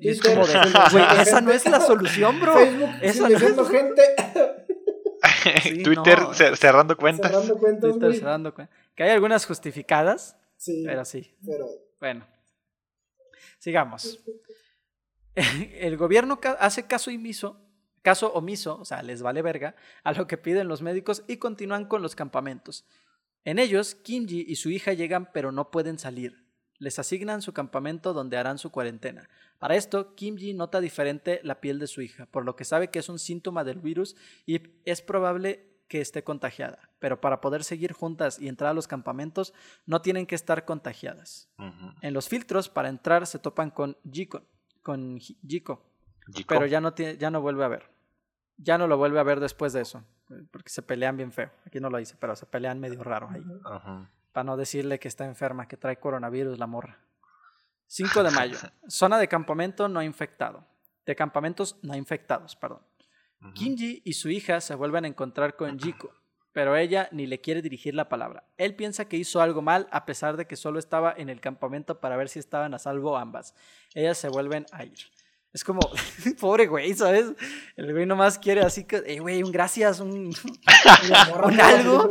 [0.00, 0.54] Y es como de,
[0.90, 2.54] güey, esa no es la solución, bro.
[2.54, 3.68] Facebook esa no es...
[3.68, 4.02] gente.
[5.84, 6.18] Twitter
[6.56, 7.30] cerrando cuentas.
[7.30, 8.76] Cerrando cuentas, Twitter cerrando cuentas.
[8.94, 10.38] Que hay algunas justificadas.
[10.56, 10.82] Sí.
[10.86, 11.36] Pero sí.
[11.44, 11.66] Pero...
[12.00, 12.26] Bueno.
[13.58, 14.18] Sigamos.
[15.34, 17.60] El gobierno hace caso omiso,
[18.00, 21.84] caso omiso, o sea, les vale verga, a lo que piden los médicos y continúan
[21.84, 22.86] con los campamentos.
[23.44, 26.41] En ellos, Kimji y su hija llegan pero no pueden salir
[26.82, 29.28] les asignan su campamento donde harán su cuarentena.
[29.60, 32.98] Para esto, Kimji nota diferente la piel de su hija, por lo que sabe que
[32.98, 34.16] es un síntoma del virus
[34.46, 36.90] y es probable que esté contagiada.
[36.98, 39.54] Pero para poder seguir juntas y entrar a los campamentos,
[39.86, 41.48] no tienen que estar contagiadas.
[42.00, 44.42] En los filtros, para entrar, se topan con Jiko,
[44.82, 45.86] con Jiko,
[46.48, 47.90] pero ya no, tiene, ya no vuelve a ver.
[48.56, 50.02] Ya no lo vuelve a ver después de eso,
[50.50, 51.52] porque se pelean bien feo.
[51.64, 53.44] Aquí no lo dice, pero se pelean medio raro ahí.
[54.32, 56.98] Para no decirle que está enferma, que trae coronavirus la morra.
[57.86, 58.58] 5 de mayo.
[58.88, 60.66] Zona de campamento no infectado.
[61.04, 62.82] De campamentos no infectados, perdón.
[63.54, 66.14] Kinji y su hija se vuelven a encontrar con Jiko,
[66.52, 68.44] pero ella ni le quiere dirigir la palabra.
[68.56, 72.00] Él piensa que hizo algo mal a pesar de que solo estaba en el campamento
[72.00, 73.54] para ver si estaban a salvo ambas.
[73.94, 74.98] Ellas se vuelven a ir.
[75.52, 75.80] Es como,
[76.40, 77.26] pobre güey, ¿sabes?
[77.76, 80.34] El güey nomás quiere así que, eh, güey, un gracias, un,
[81.44, 82.08] un algo.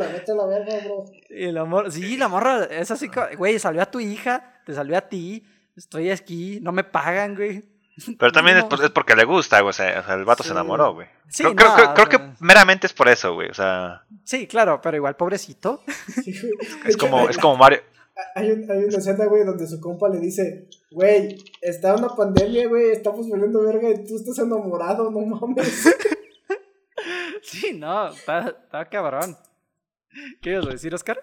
[1.30, 4.96] Y el amor, sí, la morra es así, güey, salió a tu hija, te salió
[4.96, 5.44] a ti,
[5.76, 7.64] estoy aquí, no me pagan, güey.
[8.20, 11.08] Pero también es, es, porque le gusta, güey, o sea, el vato se enamoró, güey.
[11.28, 14.04] Sí, creo, creo, creo, que meramente es por eso, güey, o sea.
[14.24, 15.84] Sí, claro, pero igual, pobrecito.
[16.86, 17.82] es, como, es como Mario,
[18.36, 22.68] hay, un, hay una escena, güey, donde su compa le dice, güey, está una pandemia,
[22.68, 25.96] güey, estamos volviendo verga y tú estás enamorado, no mames.
[27.42, 29.38] sí, no, está, está cabrón.
[30.42, 31.22] ¿Qué ibas a decir, Oscar?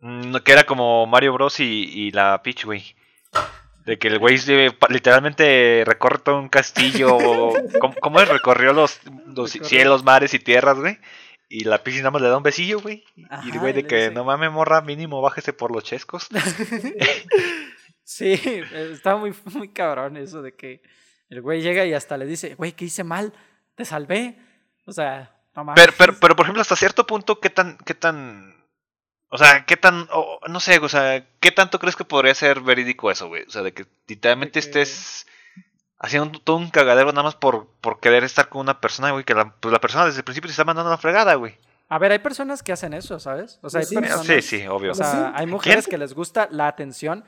[0.00, 1.60] Mm, que era como Mario Bros.
[1.60, 2.82] y, y la Peach, güey.
[3.84, 4.38] De que el güey
[4.88, 7.18] literalmente recorre todo un castillo.
[7.80, 10.98] ¿cómo, ¿Cómo recorrió los, los cielos, mares y tierras, güey?
[11.52, 13.04] Y la piscina nada más le da un besillo, güey.
[13.16, 16.28] y el güey de que no mames, morra, mínimo bájese por los chescos.
[18.04, 18.40] sí,
[18.72, 20.80] está muy, muy cabrón eso de que
[21.28, 23.32] el güey llega y hasta le dice, güey, ¿qué hice mal?
[23.74, 24.38] Te salvé.
[24.86, 25.36] O sea,
[25.74, 28.54] pero, pero, pero, por ejemplo, hasta cierto punto, ¿qué tan, qué tan
[29.32, 30.08] o sea, ¿qué tan,
[30.48, 33.44] no sé, o sea, qué tanto crees que podría ser verídico eso, güey?
[33.44, 35.26] O sea, de que literalmente estés
[36.00, 39.34] haciendo todo un cagadero nada más por, por querer estar con una persona, güey, que
[39.34, 41.56] la, pues la persona desde el principio se está mandando a la fregada, güey.
[41.92, 43.58] A ver, hay personas que hacen eso, ¿sabes?
[43.62, 44.92] O sea, hay sí, personas, sí, sí, obvio.
[44.92, 47.24] O sea, hay mujeres que les gusta la atención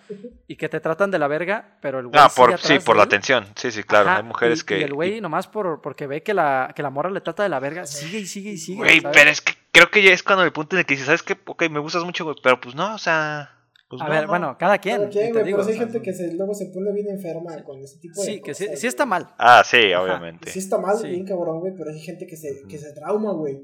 [0.47, 3.03] y que te tratan de la verga, pero el güey Ah, por, sí, por la
[3.03, 3.45] atención.
[3.57, 4.11] Sí, sí, claro.
[4.11, 4.79] hay mujeres que.
[4.79, 7.49] Y el güey, nomás por, porque ve que la, que la morra le trata de
[7.49, 8.79] la verga, sigue y sigue y sigue.
[8.79, 11.07] Güey, pero es que creo que ya es cuando el punto en el que dices,
[11.07, 11.37] ¿sabes qué?
[11.45, 13.51] Ok, me gustas mucho, güey, pero pues no, o sea.
[13.93, 14.29] Pues a no, ver, no.
[14.29, 14.97] bueno, cada quien.
[14.97, 17.63] Cada quien, te digo, pero sí hay gente que se, luego se pone bien enferma
[17.63, 19.35] con ese tipo de Sí, que sí, sí está mal.
[19.37, 20.51] Ah, sí, obviamente.
[20.51, 21.09] Sí está mal, Sí.
[21.09, 23.61] bien cabrón, güey, pero hay gente que se, que se trauma, güey.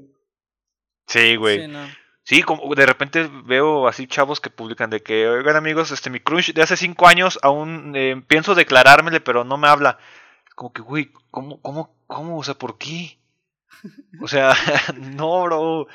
[1.07, 1.61] Sí, güey.
[1.61, 1.79] Sí, no.
[2.21, 6.19] Sí, como de repente veo así chavos que publican de que, oigan amigos, este mi
[6.19, 9.97] crush de hace cinco años aún eh, pienso declarármele, pero no me habla.
[10.55, 12.37] Como que, güey, ¿cómo, cómo, cómo?
[12.37, 13.17] O sea, ¿por qué?
[14.21, 14.53] O sea,
[15.15, 15.87] no, bro.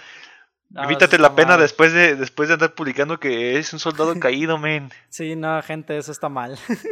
[0.70, 1.60] No, Evítate la está pena mal.
[1.60, 4.90] después de, después de andar publicando que es un soldado caído, men.
[5.08, 6.52] Sí, no, gente, eso está mal.
[6.52, 6.76] O sea,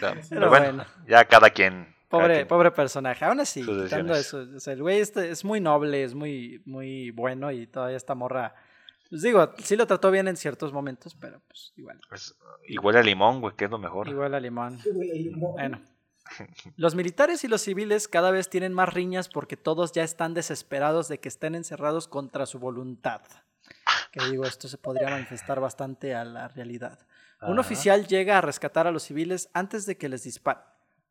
[0.00, 0.84] Pero pero bueno, bueno.
[1.06, 1.84] ya cada quien.
[1.84, 2.48] cada Pobre, quien.
[2.48, 3.24] pobre personaje.
[3.24, 4.44] Aún así, quitando eso.
[4.56, 8.14] O sea, el güey este es muy noble, es muy, muy bueno y todavía esta
[8.14, 8.54] morra.
[9.08, 12.00] Pues digo, sí lo trató bien en ciertos momentos, pero pues igual.
[12.08, 12.34] Pues,
[12.82, 14.08] huele a limón, güey, que es lo mejor.
[14.08, 14.78] Igual a limón.
[15.36, 15.80] Bueno.
[16.76, 21.08] Los militares y los civiles cada vez tienen más riñas porque todos ya están desesperados
[21.08, 23.22] de que estén encerrados contra su voluntad.
[24.12, 26.98] Que digo, esto se podría manifestar bastante a la realidad.
[27.42, 27.60] Un Ajá.
[27.60, 30.62] oficial llega a rescatar a los civiles antes de que les disparen.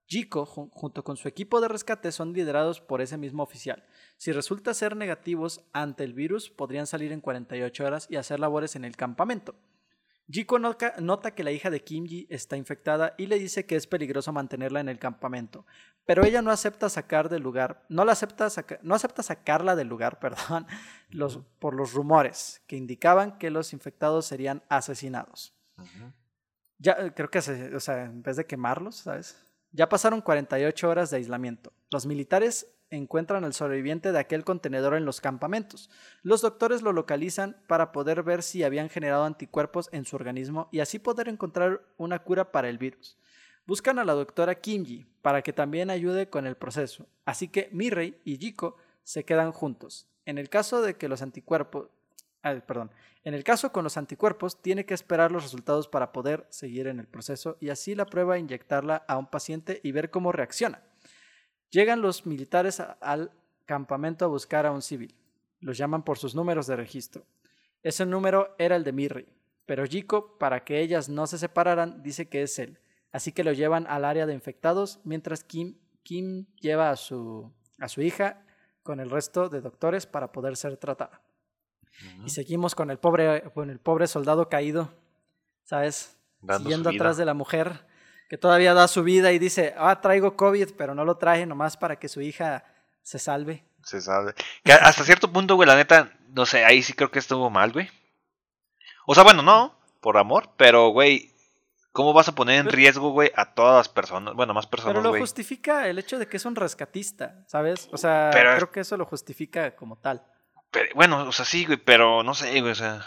[0.07, 3.84] Jico, jun- junto con su equipo de rescate, son liderados por ese mismo oficial.
[4.18, 8.76] Si resulta ser negativos ante el virus, podrían salir en 48 horas y hacer labores
[8.76, 9.55] en el campamento.
[10.32, 13.86] Jiko nota, nota que la hija de Kimji está infectada y le dice que es
[13.88, 15.65] peligroso mantenerla en el campamento,
[16.05, 19.88] pero ella no acepta sacar del lugar, no la acepta saca- no acepta sacarla del
[19.89, 20.65] lugar, perdón,
[21.09, 25.53] los, por los rumores que indicaban que los infectados serían asesinados.
[26.77, 29.38] Ya eh, creo que se- o sea, en vez de quemarlos, ¿sabes?
[29.71, 31.71] Ya pasaron 48 horas de aislamiento.
[31.91, 35.89] Los militares encuentran al sobreviviente de aquel contenedor en los campamentos.
[36.21, 40.81] Los doctores lo localizan para poder ver si habían generado anticuerpos en su organismo y
[40.81, 43.17] así poder encontrar una cura para el virus.
[43.65, 47.07] Buscan a la doctora Kimji para que también ayude con el proceso.
[47.25, 50.07] Así que Mirrey y Jiko se quedan juntos.
[50.25, 51.89] En el caso de que los anticuerpos,
[52.41, 52.91] perdón,
[53.23, 56.99] en el caso con los anticuerpos, tiene que esperar los resultados para poder seguir en
[56.99, 60.81] el proceso y así la prueba inyectarla a un paciente y ver cómo reacciona.
[61.72, 63.32] Llegan los militares a- al
[63.65, 65.15] campamento a buscar a un civil.
[65.59, 67.26] Los llaman por sus números de registro.
[67.84, 69.28] Ese número era el de Mirri,
[69.65, 72.80] pero Jiko, para que ellas no se separaran, dice que es él.
[73.11, 77.88] Así que lo llevan al área de infectados, mientras Kim, Kim lleva a su, a
[77.88, 78.45] su hija
[78.84, 81.22] con el resto de doctores para poder ser tratada.
[82.26, 84.93] Y seguimos con el pobre, con el pobre soldado caído,
[85.63, 86.17] ¿sabes?
[86.41, 87.86] Dando Siguiendo atrás de la mujer
[88.32, 91.75] que todavía da su vida y dice, ah, traigo COVID, pero no lo traje nomás
[91.75, 92.63] para que su hija
[93.03, 93.65] se salve.
[93.84, 94.34] Se sabe.
[94.63, 97.73] Que hasta cierto punto, güey, la neta, no sé, ahí sí creo que estuvo mal,
[97.73, 97.89] güey.
[99.05, 101.34] O sea, bueno, no, por amor, pero, güey,
[101.91, 104.34] ¿cómo vas a poner en Pero- riesgo, güey, a todas las personas?
[104.34, 105.19] Bueno, más Pero personas, lo güey.
[105.21, 107.89] justifica el hecho de que es un rescatista, ¿sabes?
[107.91, 110.23] O sea, Pero- creo que eso lo justifica como tal.
[110.71, 113.05] Pero, Bueno, o sea, sí, güey, pero no sé, güey, o sea.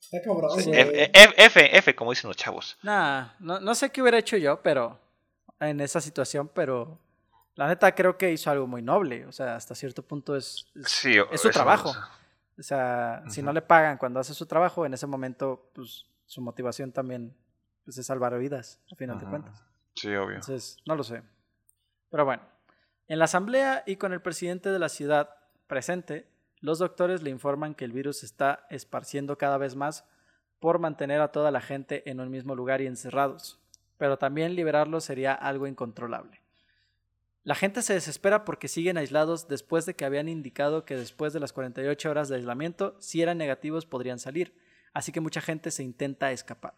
[0.00, 0.70] Está cabrón, Sí.
[0.70, 0.80] güey.
[1.12, 2.78] F, F, F, como dicen los chavos.
[2.82, 4.98] Nah, no, no sé qué hubiera hecho yo, pero
[5.60, 6.98] en esa situación, pero
[7.54, 9.26] la neta creo que hizo algo muy noble.
[9.26, 11.92] O sea, hasta cierto punto es, es- Sí, o- es su trabajo.
[12.58, 16.40] o sea, si no le pagan cuando hace su trabajo, en ese momento, pues su
[16.40, 17.34] motivación también
[17.84, 19.62] pues, es salvar vidas, a final de cuentas.
[19.94, 20.36] Sí, obvio.
[20.36, 21.22] Entonces, no lo sé.
[22.10, 22.42] Pero bueno,
[23.08, 25.30] en la asamblea y con el presidente de la ciudad
[25.66, 26.26] presente,
[26.60, 30.04] los doctores le informan que el virus se está esparciendo cada vez más
[30.58, 33.58] por mantener a toda la gente en un mismo lugar y encerrados,
[33.96, 36.42] pero también liberarlos sería algo incontrolable.
[37.42, 41.40] La gente se desespera porque siguen aislados después de que habían indicado que después de
[41.40, 44.54] las 48 horas de aislamiento, si eran negativos podrían salir,
[44.92, 46.74] así que mucha gente se intenta escapar.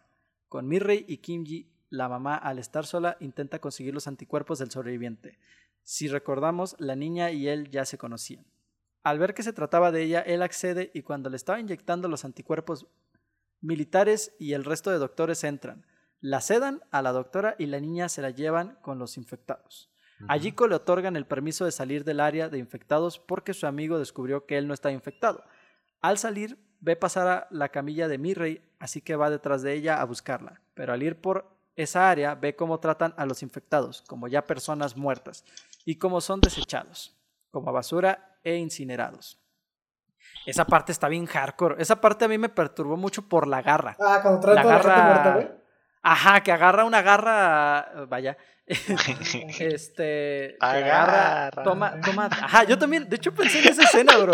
[0.47, 5.37] Con Mirrey y Kimji, la mamá al estar sola intenta conseguir los anticuerpos del sobreviviente.
[5.83, 8.45] Si recordamos, la niña y él ya se conocían.
[9.03, 12.23] Al ver que se trataba de ella, él accede y cuando le estaba inyectando los
[12.23, 12.87] anticuerpos,
[13.59, 15.85] militares y el resto de doctores entran.
[16.21, 19.89] La sedan a la doctora y la niña se la llevan con los infectados.
[20.29, 23.99] A Jiko le otorgan el permiso de salir del área de infectados porque su amigo
[23.99, 25.43] descubrió que él no está infectado.
[26.01, 29.99] Al salir, ve pasar a la camilla de Mirrey, así que va detrás de ella
[29.99, 30.61] a buscarla.
[30.75, 34.95] Pero al ir por esa área, ve cómo tratan a los infectados, como ya personas
[34.95, 35.43] muertas,
[35.83, 37.17] y cómo son desechados,
[37.51, 39.39] como basura e incinerados.
[40.45, 41.75] Esa parte está bien hardcore.
[41.81, 43.95] Esa parte a mí me perturbó mucho por la garra.
[43.99, 45.47] Ah, cuando trae La toda la gente garra- muerta, güey.
[46.01, 48.05] Ajá, que agarra una garra.
[48.09, 48.37] Vaya.
[49.59, 50.57] este.
[50.59, 51.47] Agarra.
[51.47, 51.63] Agarra.
[51.63, 52.25] Toma, toma.
[52.25, 53.07] Ajá, yo también.
[53.09, 54.33] De hecho, pensé en esa escena, bro.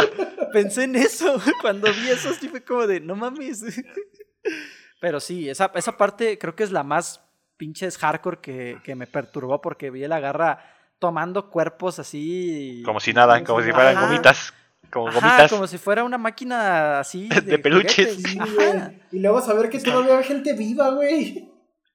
[0.52, 1.40] Pensé en eso.
[1.62, 3.64] Cuando vi eso, sí fue como de, no mames.
[5.02, 7.22] Pero sí, esa, esa parte creo que es la más
[7.58, 10.64] pinches hardcore que, que me perturbó porque vi la garra
[11.00, 12.84] tomando cuerpos así.
[12.86, 14.08] Como si nada, como si fueran Ajá.
[14.08, 14.54] gomitas.
[14.92, 15.52] Como Ajá, gomitas.
[15.52, 17.30] como si fuera una máquina así.
[17.46, 18.16] De peluches.
[18.24, 18.52] Sí, Ajá.
[18.54, 19.02] güey.
[19.12, 21.52] Y luego saber que todavía hay gente viva, güey.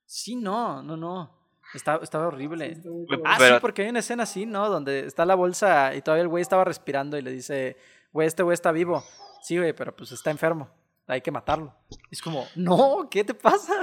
[0.07, 1.31] Sí, no, no, no.
[1.75, 2.77] Está, estaba horrible.
[3.25, 4.69] Ah, Pero- sí, porque hay una escena así, ¿no?
[4.71, 7.77] Donde está la bolsa y todavía el güey estaba respirando y le dice,
[8.13, 9.03] güey, este güey está vivo.
[9.43, 10.71] Sí, güey, pero pues está enfermo.
[11.09, 11.75] Hay que matarlo.
[12.11, 13.75] Es como, no, ¿qué te pasa?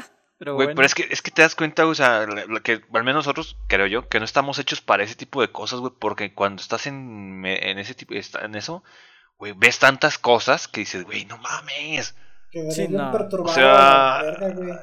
[0.42, 0.76] Pero Güey, bueno.
[0.78, 2.26] pero es que, es que te das cuenta, o sea,
[2.64, 5.82] que al menos nosotros, creo yo, que no estamos hechos para ese tipo de cosas,
[5.82, 8.84] güey, porque cuando estás en, en ese tipo, en eso,
[9.38, 12.16] güey, ves tantas cosas que dices, güey, no mames.
[12.50, 13.12] Que Sí, no.
[13.12, 14.74] O sea, verga, güey.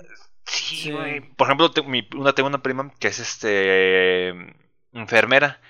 [0.46, 0.90] Sí, Sí.
[0.92, 1.20] güey.
[1.34, 4.28] Por ejemplo, te- mi- una, tengo una prima que es este
[4.92, 5.60] enfermera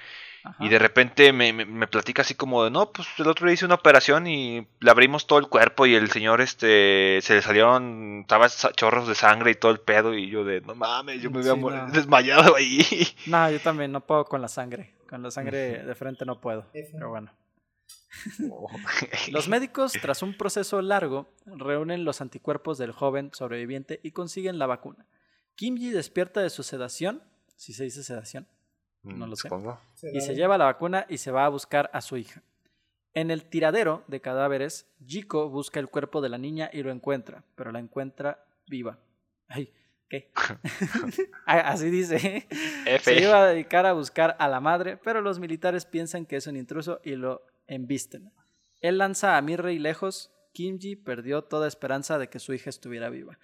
[0.44, 0.64] Ajá.
[0.64, 3.54] y de repente me, me, me platica así como de, no, pues el otro día
[3.54, 7.42] hice una operación y le abrimos todo el cuerpo y el señor este se le
[7.42, 11.30] salieron, estaba chorros de sangre y todo el pedo y yo de, no mames, yo
[11.30, 11.90] me Sí, había no.
[11.92, 12.80] desmayado ahí.
[13.26, 14.94] No, yo también no puedo con la sangre.
[15.08, 16.66] Con la sangre de frente no puedo.
[16.72, 17.32] Pero bueno.
[19.30, 24.66] Los médicos, tras un proceso largo, reúnen los anticuerpos del joven sobreviviente y consiguen la
[24.66, 25.06] vacuna.
[25.56, 27.22] Kimji despierta de su sedación,
[27.56, 28.46] si se dice sedación,
[29.02, 29.48] no lo sé.
[29.48, 29.80] Supongo.
[30.12, 32.42] y se lleva la vacuna y se va a buscar a su hija.
[33.14, 37.44] En el tiradero de cadáveres, Jiko busca el cuerpo de la niña y lo encuentra,
[37.54, 38.98] pero la encuentra viva.
[39.48, 39.72] Ay,
[40.08, 40.30] ¿qué?
[41.46, 42.46] Así dice.
[42.86, 42.98] F.
[43.02, 46.46] Se iba a dedicar a buscar a la madre, pero los militares piensan que es
[46.46, 48.32] un intruso y lo embisten.
[48.80, 50.30] Él lanza a Mirrey lejos.
[50.52, 53.38] Kimji perdió toda esperanza de que su hija estuviera viva.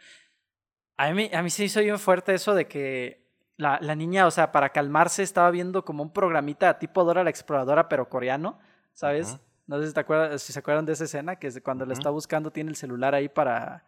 [0.97, 3.24] A mí, a mí se hizo bien fuerte eso de que
[3.57, 7.31] la, la niña, o sea, para calmarse estaba viendo como un programita tipo Dora la
[7.31, 8.59] Exploradora, pero coreano,
[8.93, 9.39] ¿sabes?
[9.67, 12.01] No sé si, te acuerdas, si se acuerdan de esa escena, que cuando le Ujú.
[12.01, 13.85] está buscando tiene el celular ahí para,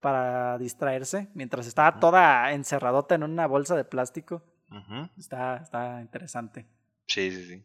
[0.00, 4.42] para distraerse, mientras estaba toda encerradota en una bolsa de plástico.
[5.18, 6.66] Está, está interesante.
[7.06, 7.64] Sí, sí, sí.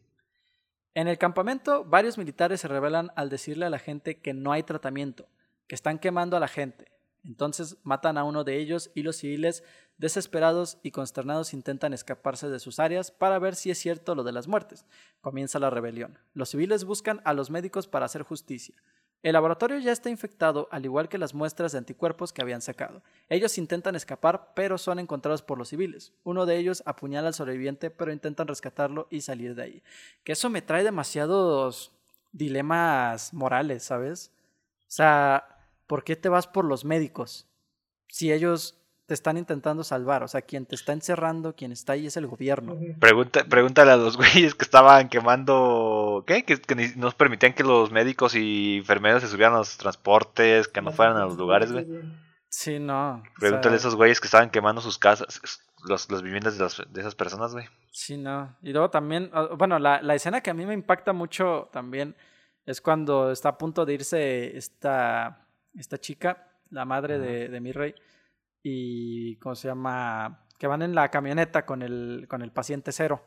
[0.94, 4.62] En el campamento, varios militares se rebelan al decirle a la gente que no hay
[4.62, 5.26] tratamiento,
[5.66, 6.90] que están quemando a la gente.
[7.24, 9.64] Entonces matan a uno de ellos y los civiles,
[9.96, 14.32] desesperados y consternados, intentan escaparse de sus áreas para ver si es cierto lo de
[14.32, 14.84] las muertes.
[15.20, 16.18] Comienza la rebelión.
[16.34, 18.74] Los civiles buscan a los médicos para hacer justicia.
[19.24, 23.02] El laboratorio ya está infectado, al igual que las muestras de anticuerpos que habían sacado.
[23.28, 26.12] Ellos intentan escapar, pero son encontrados por los civiles.
[26.22, 29.82] Uno de ellos apuñala al sobreviviente, pero intentan rescatarlo y salir de ahí.
[30.22, 31.90] Que eso me trae demasiados
[32.30, 34.30] dilemas morales, ¿sabes?
[34.82, 35.57] O sea,
[35.88, 37.48] ¿por qué te vas por los médicos?
[38.06, 38.76] Si ellos
[39.06, 42.26] te están intentando salvar, o sea, quien te está encerrando, quien está ahí es el
[42.26, 42.76] gobierno.
[43.00, 46.24] Pregunta, pregúntale a los güeyes que estaban quemando.
[46.26, 46.44] ¿Qué?
[46.44, 50.68] Que, que ni- nos permitían que los médicos y enfermeros se subieran a los transportes,
[50.68, 51.86] que no fueran a los lugares, güey.
[52.50, 53.16] Sí, no.
[53.16, 55.40] o Pregúntale a esos güeyes que estaban quemando sus casas,
[55.86, 57.66] los, las viviendas de, las- de esas personas, güey.
[57.90, 58.56] Sí, no.
[58.62, 62.14] Y luego también, ah, bueno, la, la escena que a mí me impacta mucho también
[62.66, 67.72] es cuando está a punto de irse esta, esta chica, la madre de, de mi
[67.72, 67.94] rey,
[68.62, 70.46] y ¿cómo se llama?
[70.58, 73.24] Que van en la camioneta con el, con el paciente cero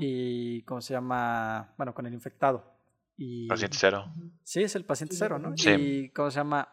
[0.00, 1.74] y ¿cómo se llama?
[1.76, 2.74] Bueno, con el infectado.
[3.16, 4.12] Y, Paciente cero.
[4.42, 5.56] Sí, es el paciente cero, ¿no?
[5.56, 5.70] Sí.
[5.70, 6.68] Y ¿cómo se llama?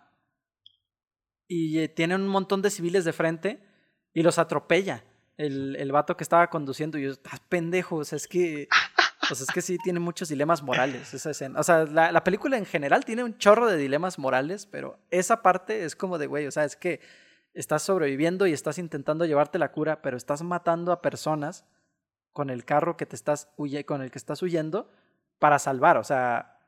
[1.47, 3.63] Y eh, tienen un montón de civiles de frente
[4.13, 5.03] y los atropella.
[5.37, 8.67] El, el vato que estaba conduciendo y yo, estás pendejo, o sea, es que...
[9.31, 11.59] O sea, es que sí tiene muchos dilemas morales esa escena.
[11.59, 15.41] O sea, la, la película en general tiene un chorro de dilemas morales, pero esa
[15.41, 16.99] parte es como de, güey, o sea, es que
[17.53, 21.65] estás sobreviviendo y estás intentando llevarte la cura, pero estás matando a personas
[22.33, 24.91] con el carro que te estás huye- con el que estás huyendo
[25.39, 25.97] para salvar.
[25.97, 26.59] O sea,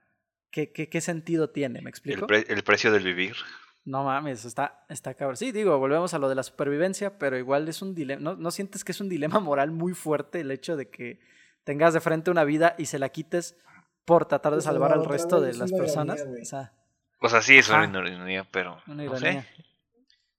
[0.51, 1.75] ¿qué, qué, qué sentido tiene?
[1.81, 2.27] ¿Me El, explico?
[2.27, 3.35] pre- el precio del vivir.
[3.83, 5.37] No mames, está, está cabrón.
[5.37, 8.21] Sí, digo, volvemos a lo de la supervivencia, pero igual es un dilema.
[8.21, 11.19] ¿no, ¿No sientes que es un dilema moral muy fuerte el hecho de que
[11.67, 13.57] tengas de frente una vida y se la quites
[14.05, 16.25] por tratar de salvar al resto de las personas?
[16.41, 16.71] O sea,
[17.19, 18.81] O sea, sí, es una ironía, pero.
[18.87, 19.45] una no sé.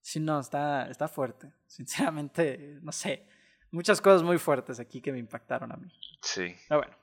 [0.00, 1.52] Sí, no, está, está fuerte.
[1.66, 3.26] Sinceramente, no sé.
[3.70, 5.92] Muchas cosas muy fuertes aquí que me impactaron a mí.
[6.22, 6.56] Sí.
[6.66, 6.96] Pero bueno.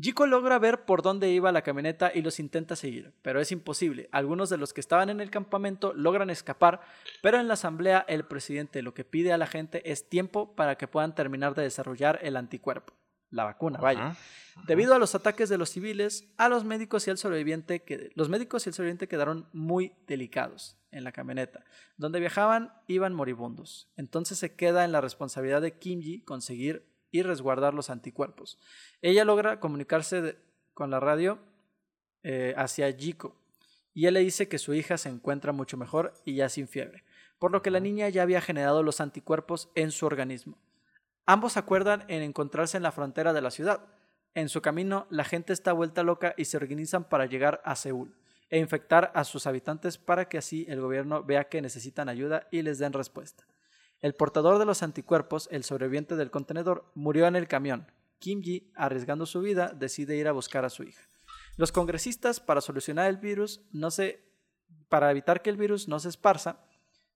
[0.00, 4.08] Jiko logra ver por dónde iba la camioneta y los intenta seguir, pero es imposible.
[4.12, 6.80] Algunos de los que estaban en el campamento logran escapar,
[7.20, 10.76] pero en la asamblea el presidente lo que pide a la gente es tiempo para
[10.78, 12.94] que puedan terminar de desarrollar el anticuerpo.
[13.32, 14.14] La vacuna, vaya.
[14.66, 18.28] Debido a los ataques de los civiles, a los médicos y al sobreviviente que los
[18.28, 21.64] médicos y el sobreviviente quedaron muy delicados en la camioneta.
[21.96, 23.90] Donde viajaban iban moribundos.
[23.96, 28.58] Entonces se queda en la responsabilidad de Kimji conseguir y resguardar los anticuerpos.
[29.00, 30.36] Ella logra comunicarse
[30.74, 31.38] con la radio
[32.22, 33.36] eh, hacia Jiko
[33.94, 37.04] y él le dice que su hija se encuentra mucho mejor y ya sin fiebre,
[37.38, 40.58] por lo que la niña ya había generado los anticuerpos en su organismo.
[41.26, 43.86] Ambos acuerdan en encontrarse en la frontera de la ciudad.
[44.34, 48.16] En su camino, la gente está vuelta loca y se organizan para llegar a Seúl
[48.50, 52.62] e infectar a sus habitantes para que así el gobierno vea que necesitan ayuda y
[52.62, 53.46] les den respuesta.
[54.00, 57.86] El portador de los anticuerpos, el sobreviviente del contenedor, murió en el camión.
[58.18, 61.02] Kim Ji, arriesgando su vida, decide ir a buscar a su hija.
[61.56, 64.24] Los congresistas, para solucionar el virus, no se,
[64.88, 66.64] para evitar que el virus no se esparza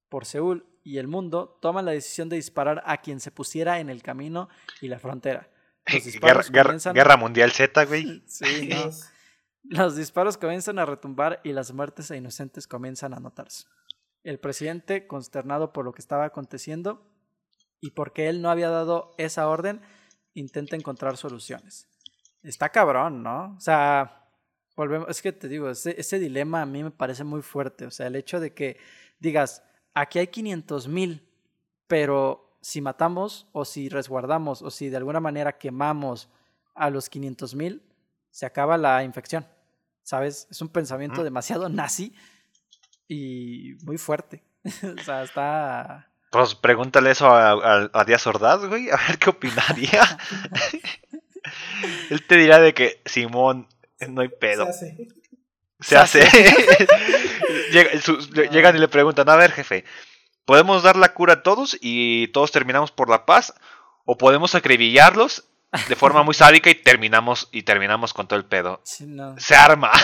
[0.08, 3.90] por Seúl y el mundo, toman la decisión de disparar a quien se pusiera en
[3.90, 4.48] el camino
[4.80, 5.50] y la frontera.
[6.94, 8.22] Guerra, Mundial Z, güey.
[8.26, 8.70] sí,
[9.64, 13.64] Los disparos comienzan a retumbar y las muertes a inocentes comienzan a notarse.
[14.22, 17.08] El presidente, consternado por lo que estaba aconteciendo
[17.80, 19.80] y porque él no había dado esa orden,
[20.34, 21.88] intenta encontrar soluciones.
[22.42, 23.54] Está cabrón, ¿no?
[23.56, 24.28] O sea,
[24.76, 27.86] volvemos, es que te digo, ese, ese dilema a mí me parece muy fuerte.
[27.86, 28.78] O sea, el hecho de que
[29.18, 29.62] digas,
[29.96, 31.26] aquí hay 500 mil,
[31.88, 36.28] pero si matamos o si resguardamos o si de alguna manera quemamos
[36.74, 37.82] a los 500 mil,
[38.30, 39.46] se acaba la infección.
[40.02, 40.46] ¿Sabes?
[40.50, 42.14] Es un pensamiento demasiado nazi
[43.08, 44.44] y muy fuerte.
[44.64, 46.08] o sea, está...
[46.30, 50.02] Pues pregúntale eso a, Díaz Ordaz, güey, a ver qué opinaría.
[52.10, 53.68] Él te dirá de que Simón,
[54.06, 54.66] no hay pedo.
[55.80, 56.20] Se hace.
[58.50, 59.84] Llegan y le preguntan, a ver, jefe,
[60.44, 63.54] ¿podemos dar la cura a todos y todos terminamos por la paz?
[64.04, 65.44] ¿O podemos acribillarlos
[65.88, 68.80] de forma muy sádica y terminamos y terminamos con todo el pedo?
[68.84, 69.90] Se arma.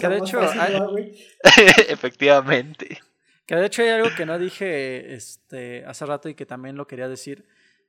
[0.00, 0.40] Que de hecho,
[1.88, 3.00] efectivamente.
[3.46, 6.86] Que de hecho hay algo que no dije este, hace rato y que también lo
[6.86, 7.46] quería decir,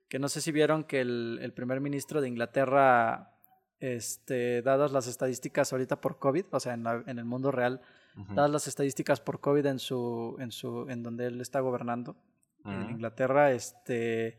[0.07, 3.36] que no sé si vieron que el, el primer ministro de Inglaterra
[3.80, 7.82] este, dadas las estadísticas ahorita por COVID, o sea, en, en el mundo real,
[8.34, 12.15] dadas las estadísticas por COVID en su, en su, en donde él está gobernando,
[12.65, 14.38] en Inglaterra, este,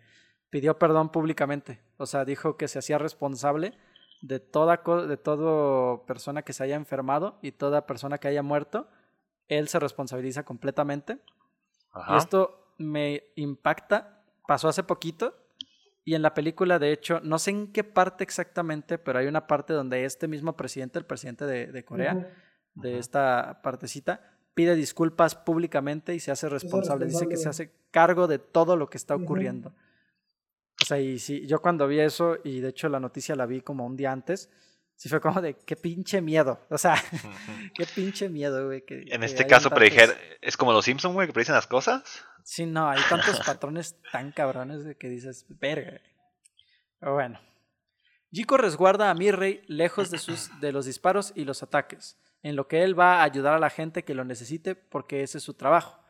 [0.51, 3.73] pidió perdón públicamente, o sea, dijo que se hacía responsable
[4.21, 8.89] de toda, de toda persona que se haya enfermado y toda persona que haya muerto,
[9.49, 11.19] él se responsabiliza completamente.
[12.09, 15.35] Y esto me impacta, pasó hace poquito,
[16.09, 19.47] y en la película, de hecho, no sé en qué parte exactamente, pero hay una
[19.47, 22.33] parte donde este mismo presidente, el presidente de, Corea,
[22.73, 24.23] de esta partecita,
[24.55, 27.05] pide disculpas públicamente y se hace responsable.
[27.05, 29.75] Dice que se hace cargo de todo lo que está ocurriendo.
[30.81, 33.61] O sea, y sí, yo cuando vi eso, y de hecho la noticia la vi
[33.61, 34.49] como un día antes,
[34.97, 36.59] sí fue como de qué pinche miedo.
[36.71, 36.95] O sea,
[37.77, 38.83] qué pinche miedo, güey.
[38.89, 40.17] en este caso, tantos...
[40.41, 42.25] es como los Simpsons, güey, que predicen las cosas.
[42.51, 46.01] Sí, no, hay tantos patrones tan cabrones de que dices, verga.
[46.99, 47.39] Pero bueno.
[48.33, 52.67] Jiko resguarda a Mirrey lejos de, sus, de los disparos y los ataques, en lo
[52.67, 55.53] que él va a ayudar a la gente que lo necesite porque ese es su
[55.53, 56.03] trabajo.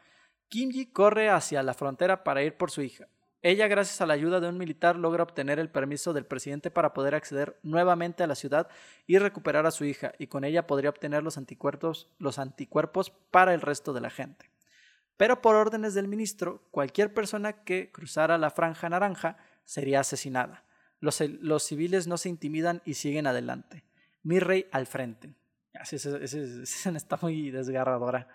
[0.48, 3.08] Kimji corre hacia la frontera para ir por su hija.
[3.42, 6.94] Ella, gracias a la ayuda de un militar, logra obtener el permiso del presidente para
[6.94, 8.68] poder acceder nuevamente a la ciudad
[9.08, 13.54] y recuperar a su hija, y con ella podría obtener los anticuerpos, los anticuerpos para
[13.54, 14.48] el resto de la gente.
[15.18, 20.64] Pero por órdenes del ministro, cualquier persona que cruzara la franja naranja sería asesinada.
[21.00, 23.84] Los, los civiles no se intimidan y siguen adelante.
[24.22, 25.34] Mi rey al frente.
[25.74, 28.28] Así, esa escena está muy desgarradora.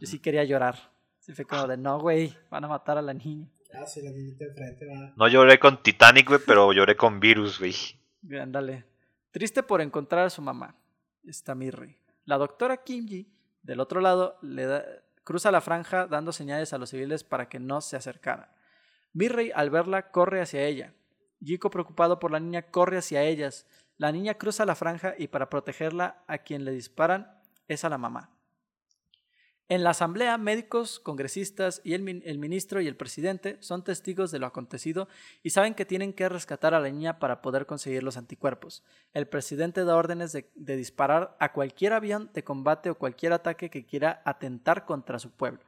[0.00, 0.92] Yo sí quería llorar.
[1.20, 3.48] Sí fue como de, no, güey, van a matar a la niña.
[3.72, 3.84] Ah,
[5.16, 7.74] no lloré con Titanic, güey, pero lloré con Virus, güey.
[8.40, 8.84] Ándale.
[9.30, 10.76] Triste por encontrar a su mamá.
[11.24, 11.96] Está Mirri.
[12.24, 13.32] La doctora Kimji,
[13.62, 14.84] del otro lado, le da,
[15.24, 18.48] cruza la franja dando señales a los civiles para que no se acercaran.
[19.12, 20.94] Mirrey, al verla, corre hacia ella.
[21.40, 23.66] Jiko, preocupado por la niña, corre hacia ellas.
[23.96, 27.98] La niña cruza la franja y para protegerla a quien le disparan es a la
[27.98, 28.33] mamá.
[29.70, 34.44] En la asamblea, médicos, congresistas y el, ministro y el presidente son testigos de lo
[34.44, 35.08] acontecido
[35.42, 38.84] y saben que tienen que rescatar a la niña para poder conseguir los anticuerpos.
[39.14, 43.86] El presidente da órdenes de, disparar a cualquier avión de combate o cualquier ataque que
[43.86, 45.64] quiera atentar contra su pueblo.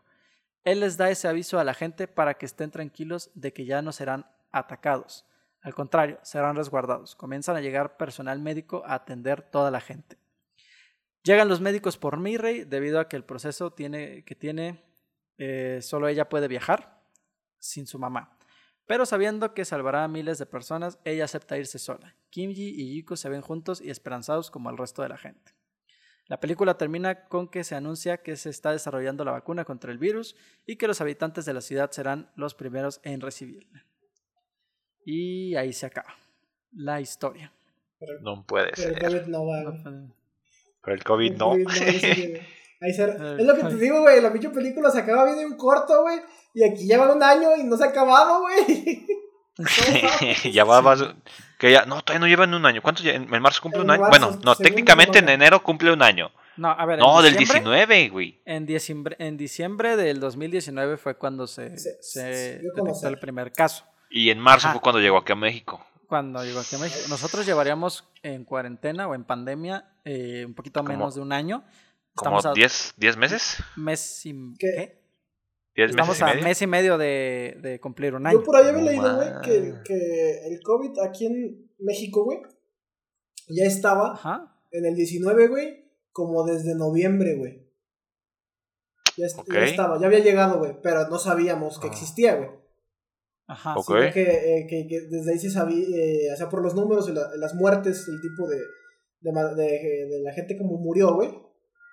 [0.65, 3.81] Él les da ese aviso a la gente para que estén tranquilos de que ya
[3.81, 5.25] no serán atacados.
[5.63, 7.17] Al contrario, serán resguardados.
[7.17, 10.19] Comienzan a llegar personal médico a atender toda la gente.
[11.27, 14.85] Llegan los médicos por Mirrey debido a que el proceso tiene, que tiene,
[15.39, 17.03] eh, solo ella puede viajar
[17.59, 18.39] sin su mamá.
[18.87, 22.15] Pero sabiendo que salvará a miles de personas, ella acepta irse sola.
[22.31, 25.53] Kimji y Yiko se ven juntos y esperanzados como el resto de la gente.
[26.29, 29.99] La película termina con que se anuncia que se está desarrollando la vacuna contra el
[29.99, 33.85] virus y que los habitantes de la ciudad serán los primeros en recibirla.
[35.05, 36.15] Y ahí se acaba
[36.71, 37.53] la historia.
[38.21, 39.03] no puede Pero ser.
[39.03, 39.63] COVID no va.
[39.63, 39.83] No güey.
[39.83, 40.26] puede-
[40.87, 41.49] Pero el COVID El no.
[41.51, 42.47] COVID ahí sigue.
[42.81, 44.23] Ahí se- El Es lo que te digo, güey.
[44.23, 46.19] La pinche película se acaba bien en corto, güey.
[46.55, 49.07] Y aquí llevan un año y no se ha acabado, güey.
[50.53, 51.17] ya va, va-
[51.59, 52.83] que ya, no, todavía no llevan un año.
[52.83, 53.03] ¿Cuánto?
[53.05, 54.03] ¿En en marzo cumple En un año?
[54.03, 56.31] marzo, bueno, no, técnicamente en enero cumple un año.
[56.59, 56.99] No, a ver.
[56.99, 58.41] No, del diciembre- 19, güey.
[58.47, 63.53] En diciembre, en diciembre del 2019 fue cuando se, Se- se se detectó el primer
[63.53, 63.85] caso.
[64.11, 64.75] Y en marzo Ajá.
[64.75, 65.85] fue cuando llegó aquí a México.
[66.09, 67.07] Cuando llegó aquí a México.
[67.09, 71.65] Nosotros llevaríamos en cuarentena o en pandemia eh, un poquito menos de un año.
[72.15, 73.57] Como Estamos a 10, 10 meses.
[73.77, 74.67] mes y, ¿Qué?
[74.75, 75.03] ¿qué?
[75.77, 76.45] 10 Estamos meses y a medio.
[76.45, 78.39] mes y medio de, de cumplir un año.
[78.39, 82.39] Yo por ahí había leído, güey, que, que el COVID aquí en México, güey,
[83.49, 84.57] ya estaba Ajá.
[84.71, 87.67] en el 19, güey, como desde noviembre, güey.
[89.19, 91.91] Ya, ya estaba, ya había llegado, güey, pero no sabíamos que Ah.
[91.91, 92.51] existía, güey.
[93.49, 93.75] Ajá.
[93.77, 93.87] Ok.
[93.87, 97.09] Sino que, eh, que, que desde ahí se sabía, eh, o sea, por los números
[97.09, 98.59] y la- las muertes, el tipo de,
[99.21, 101.31] de, de, de la gente como murió, güey.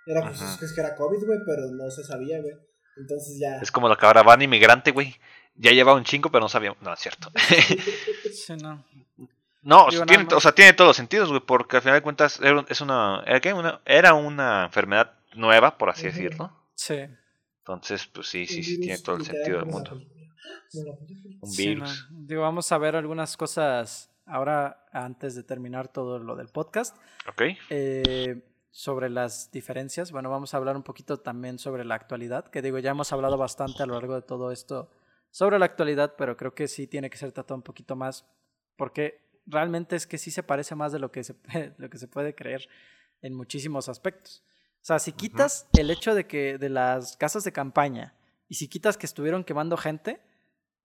[0.06, 2.54] Era pues, es que era COVID, güey, pero no se sabía, güey.
[2.98, 3.58] Entonces ya.
[3.60, 5.16] Es como la caravana inmigrante, güey.
[5.56, 6.82] Ya lleva un chingo, pero no sabíamos.
[6.82, 7.32] No, es cierto.
[8.34, 8.84] Sí, no.
[9.62, 12.40] No, Digo, tiene, o sea, tiene todos los sentidos, güey, porque al final de cuentas
[12.42, 13.54] era, es una, ¿era qué?
[13.54, 16.52] Una- era una enfermedad nueva, por así decirlo.
[16.76, 16.96] Sí.
[17.60, 20.02] Entonces, pues sí, sí, sí, tiene todo el sentido del mundo.
[21.42, 21.82] Un Sí, no.
[21.86, 22.08] virus.
[22.12, 26.96] Digo, vamos a ver algunas cosas ahora antes de terminar todo lo del podcast.
[27.30, 27.42] ¿Ok?
[27.70, 30.12] Eh, sobre las diferencias.
[30.12, 33.38] Bueno, vamos a hablar un poquito también sobre la actualidad, que digo, ya hemos hablado
[33.38, 34.90] bastante a lo largo de todo esto
[35.30, 38.26] sobre la actualidad, pero creo que sí tiene que ser tratado un poquito más,
[38.76, 41.36] porque realmente es que sí se parece más de lo que se,
[41.78, 42.68] lo que se puede creer
[43.22, 44.44] en muchísimos aspectos.
[44.82, 48.16] O sea, si quitas el hecho de que de las casas de campaña
[48.50, 50.20] y si quitas que estuvieron quemando gente,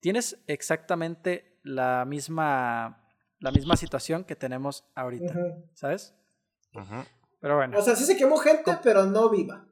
[0.00, 3.04] tienes exactamente la misma
[3.40, 5.64] la misma situación que tenemos ahorita, Ujú.
[5.74, 6.14] ¿sabes?
[6.74, 7.04] Ujú.
[7.40, 7.78] Pero bueno.
[7.78, 9.64] O sea, sí se quemó gente, pero no viva.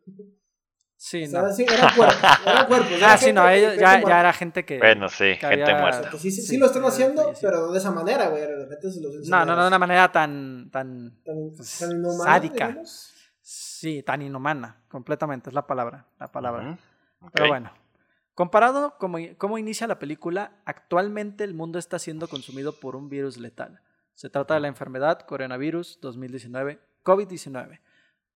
[0.99, 1.31] Sí, O no.
[1.31, 2.16] sea, sí, era cuerpos,
[2.47, 2.93] era cuerpos.
[2.93, 4.79] era Ah, sí, no, que- ellos que ya, ya era gente que...
[4.79, 6.11] Bueno, sí, que gente había- muerta.
[6.11, 8.41] Que sí, sí, Sí, sí lo están haciendo, pero no de esa manera, güey.
[8.43, 10.70] De repente se los No, no, no, de una manera tan...
[10.70, 12.68] tan Tan, pues, tan inhumana, sádica.
[12.68, 13.12] digamos.
[13.43, 16.70] sí, tan inhumana, completamente, es la palabra, la palabra.
[16.70, 16.79] Ujú.
[17.33, 17.51] Pero Ok.
[17.51, 17.72] bueno,
[18.37, 23.39] comparado como cómo inicia la película, actualmente el mundo está siendo consumido por un virus
[23.39, 23.80] letal.
[24.14, 27.80] Se trata de la enfermedad coronavirus 2019, COVID-19,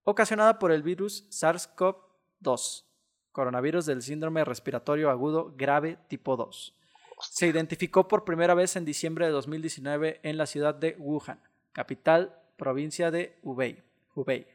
[0.03, 2.85] ocasionada por el virus SARS-CoV-2,
[3.31, 6.75] coronavirus del síndrome respiratorio agudo grave tipo 2.
[7.21, 11.43] Se identificó por primera vez en diciembre de 2019 en la ciudad de Wuhan,
[11.73, 13.83] capital provincia de Hubei,
[14.15, 14.47] Hubei,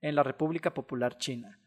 [0.00, 1.60] en la República Popular China.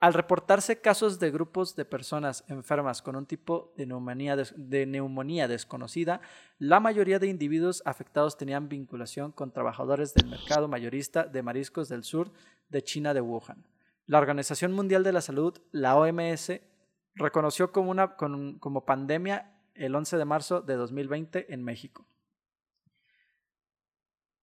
[0.00, 4.84] Al reportarse casos de grupos de personas enfermas con un tipo de neumonía, des- de
[4.84, 6.20] neumonía desconocida,
[6.58, 12.04] la mayoría de individuos afectados tenían vinculación con trabajadores del mercado mayorista de mariscos del
[12.04, 12.32] sur
[12.68, 13.64] de China de Wuhan.
[14.06, 16.60] La Organización Mundial de la Salud, la OMS,
[17.14, 22.06] reconoció como, una, con- como pandemia el 11 de marzo de 2020 en México.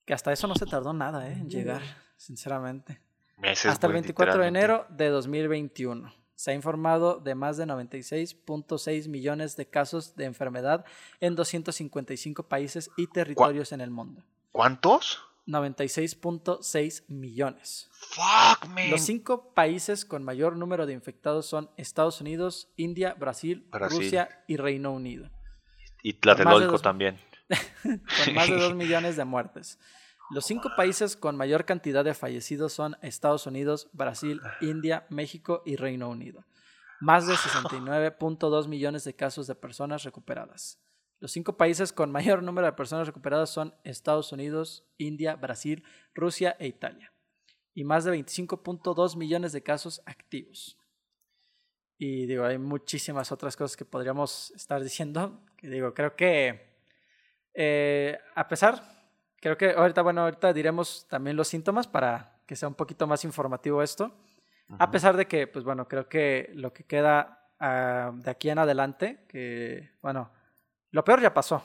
[0.05, 1.34] Que hasta eso no se tardó nada ¿eh?
[1.34, 1.81] en llegar,
[2.17, 2.99] sinceramente.
[3.41, 4.59] Meses, Hasta el güey, 24 de literalmente.
[4.59, 6.13] enero de 2021.
[6.35, 10.85] Se ha informado de más de 96.6 millones de casos de enfermedad
[11.19, 14.23] en 255 países y territorios en el mundo.
[14.51, 15.19] ¿Cuántos?
[15.47, 17.89] 96.6 millones.
[17.91, 18.89] Fuck, man.
[18.89, 23.97] Los cinco países con mayor número de infectados son Estados Unidos, India, Brasil, Brasil.
[23.97, 25.30] Rusia y Reino Unido,
[26.03, 27.19] Y Tlatelolco dos- también.
[27.85, 29.80] con más de 2 millones de muertes.
[30.33, 35.75] Los cinco países con mayor cantidad de fallecidos son Estados Unidos, Brasil, India, México y
[35.75, 36.45] Reino Unido.
[37.01, 40.79] Más de 69.2 millones de casos de personas recuperadas.
[41.19, 45.83] Los cinco países con mayor número de personas recuperadas son Estados Unidos, India, Brasil,
[46.15, 47.11] Rusia e Italia.
[47.73, 50.77] Y más de 25.2 millones de casos activos.
[51.97, 55.43] Y digo, hay muchísimas otras cosas que podríamos estar diciendo.
[55.57, 56.71] Que digo, creo que
[57.53, 59.01] eh, a pesar,
[59.41, 63.26] creo que ahorita, bueno, ahorita diremos también los síntomas para que sea un poquito más
[63.26, 64.15] informativo esto.
[64.80, 68.57] A pesar de que, pues bueno, creo que lo que queda ah, de aquí en
[68.59, 70.31] adelante, que, bueno,
[70.91, 71.61] lo peor ya pasó.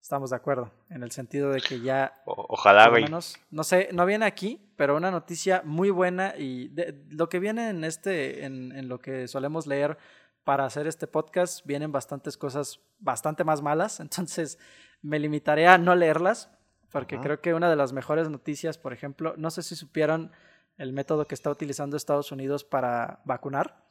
[0.00, 3.06] Estamos de acuerdo, en el sentido de que ya O- ojalá, güey.
[3.50, 7.70] no sé, no viene aquí, pero una noticia muy buena y de- lo que viene
[7.70, 9.98] en este, en, en lo que solemos leer
[10.44, 14.60] para hacer este podcast vienen bastantes cosas bastante más malas, entonces
[15.02, 16.48] me limitaré a no leerlas,
[16.92, 20.30] porque creo que una de las mejores noticias, por ejemplo, no sé si supieron
[20.78, 23.84] el método que está utilizando Estados Unidos para vacunar,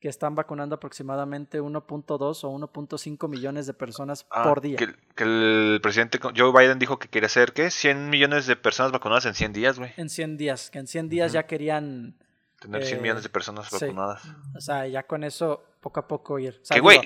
[0.00, 4.76] que están vacunando aproximadamente 1.2 o 1.5 millones de personas Ah, por día.
[4.76, 7.70] Que, que el presidente Joe Biden dijo que quería hacer, ¿qué?
[7.70, 9.92] 100 millones de personas vacunadas en 100 días, güey.
[9.96, 11.34] En 100 días, que en 100 días Ujú.
[11.34, 12.16] ya querían,
[12.60, 13.76] Tener 100 Eh, millones de personas sí.
[13.80, 14.22] vacunadas.
[14.56, 16.58] o sea, ya con eso poco a poco ir.
[16.62, 16.98] O sea, Que, güey,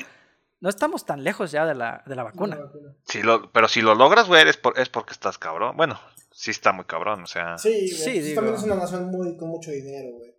[0.61, 2.57] no estamos tan lejos ya de la, de la vacuna.
[2.57, 2.95] La vacuna.
[3.05, 5.77] si lo, pero si lo logras, güey, es, por- es porque estás cabrón.
[5.77, 5.99] Bueno,
[6.33, 7.59] sí está muy cabrón, o sea...
[7.59, 8.35] Sí, güey, Sí, pues digo.
[8.37, 10.35] también es una nación muy con mucho dinero, güey.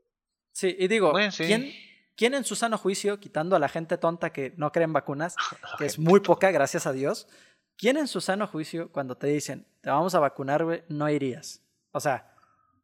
[0.52, 1.46] Sí, y digo, Bueno, sí.
[1.46, 1.72] ¿quién,
[2.16, 5.36] quién en su sano juicio, quitando a la gente tonta que no cree en vacunas,
[5.78, 7.28] que es muy poca, gracias a Dios,
[7.78, 11.62] ¿quién en su sano juicio, cuando te dicen, te vamos a vacunar, güey, no irías?
[11.92, 12.34] O sea,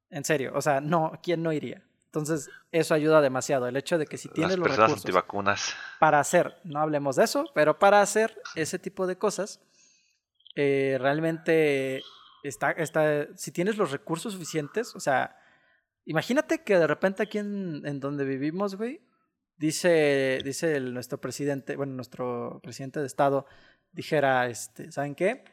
[0.09, 1.83] en serio, o sea, no, ¿quién no iría?
[2.15, 3.67] Entonces, eso ayuda demasiado.
[3.67, 5.75] El hecho de que si tienes Las los recursos antivacunas.
[5.99, 9.59] para hacer, no hablemos de eso, pero para hacer ese tipo de cosas,
[10.55, 12.01] eh, realmente
[12.43, 15.37] está, está, si tienes los recursos suficientes, o sea,
[16.05, 19.01] imagínate que de repente aquí en, en donde vivimos, güey,
[19.57, 23.45] dice, dice el- nuestro presidente, bueno, nuestro presidente de estado
[23.91, 25.43] dijera, este, ¿saben qué?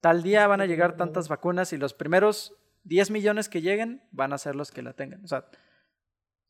[0.00, 2.54] Tal día van a llegar tantas vacunas y los primeros
[2.84, 5.22] 10 millones que lleguen van a ser los que la tengan.
[5.24, 5.44] O sea,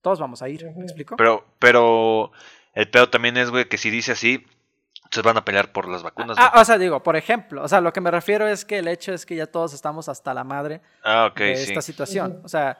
[0.02, 1.16] todos vamos a ir, ¿me explico?
[1.16, 2.32] Pero, pero
[2.74, 4.46] el pedo también es, güey, que si dice así,
[5.10, 6.36] se van a pelear por las vacunas.
[6.36, 6.48] güey.
[6.52, 8.88] Ah, o sea, digo, por ejemplo, o sea, lo que me refiero es que el
[8.88, 11.62] hecho es que ya todos estamos hasta la madre Ah, de sí.
[11.64, 12.40] esta situación.
[12.44, 12.78] O sea,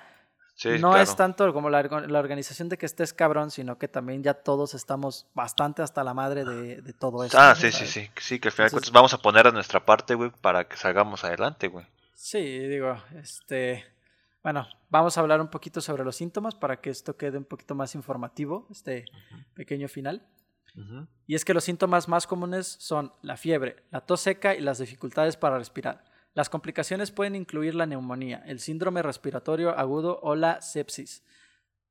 [0.55, 0.99] Sí, no claro.
[1.03, 4.35] es tanto como la, orga- la organización de que estés cabrón, sino que también ya
[4.35, 7.39] todos estamos bastante hasta la madre de, de todo eso.
[7.41, 7.57] Ah, ¿no?
[7.57, 8.11] sí, sí, sí.
[8.21, 10.69] Sí, que al final de Entonces- cuentas vamos a poner de nuestra parte, güey, para
[10.69, 11.87] que salgamos adelante, güey.
[12.15, 12.39] Sí,
[12.69, 13.87] digo, este,
[14.43, 17.75] bueno, vamos a hablar un poquito sobre los síntomas para que esto quede un poquito
[17.75, 19.05] más informativo, este
[19.55, 20.27] pequeño final.
[21.27, 24.79] Y es que los síntomas más comunes son la fiebre, la tos seca y las
[24.79, 26.05] dificultades para respirar.
[26.33, 31.25] Las complicaciones pueden incluir la neumonía, el síndrome respiratorio agudo o la sepsis.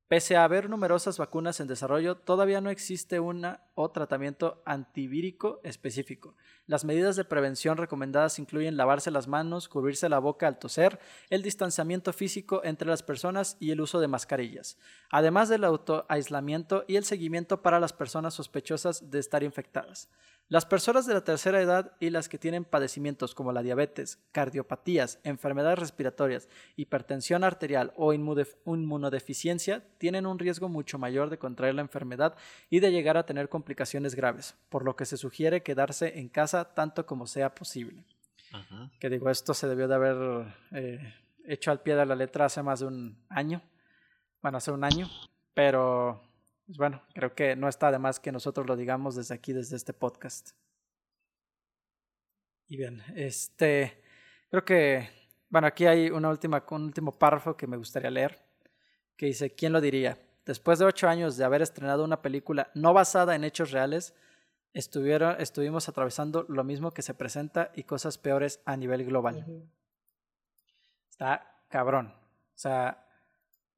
[0.10, 6.36] Pese a haber numerosas vacunas en desarrollo, todavía no existe una o tratamiento antivírico específico.
[6.65, 10.99] Las medidas de prevención recomendadas incluyen lavarse las manos, cubrirse la boca al toser,
[11.30, 14.80] el distanciamiento físico entre las personas y el uso de mascarillas,
[15.11, 20.10] además del autoaislamiento y el seguimiento para las personas sospechosas de estar infectadas.
[20.50, 25.20] Las personas de la tercera edad y las que tienen padecimientos como la diabetes, cardiopatías,
[25.24, 32.36] enfermedades respiratorias, hipertensión arterial o inmunodeficiencia tienen un riesgo mucho mayor de contraer la enfermedad
[32.72, 36.74] y de llegar a tener complicaciones graves, por lo que se sugiere quedarse en casa
[36.74, 38.04] tanto como sea posible.
[39.00, 41.14] Que digo, esto se debió de haber eh,
[41.46, 43.62] hecho al pie de la letra hace más de un año,
[44.42, 45.08] bueno, hace un año,
[45.54, 46.24] pero
[46.70, 49.76] pues bueno, creo que no está de más que nosotros lo digamos desde aquí, desde
[49.76, 50.52] este podcast.
[52.68, 54.04] Y bien, este,
[54.52, 55.10] creo que,
[55.50, 58.46] bueno, aquí hay una última, un último párrafo que me gustaría leer,
[59.18, 60.20] que dice, ¿quién lo diría?
[60.46, 64.14] Después de ocho años de haber estrenado una película no basada en hechos reales,
[64.72, 69.68] estuvieron, estuvimos atravesando lo mismo que se presenta y cosas peores a nivel global.
[71.10, 72.14] Está cabrón.
[72.14, 73.09] O sea,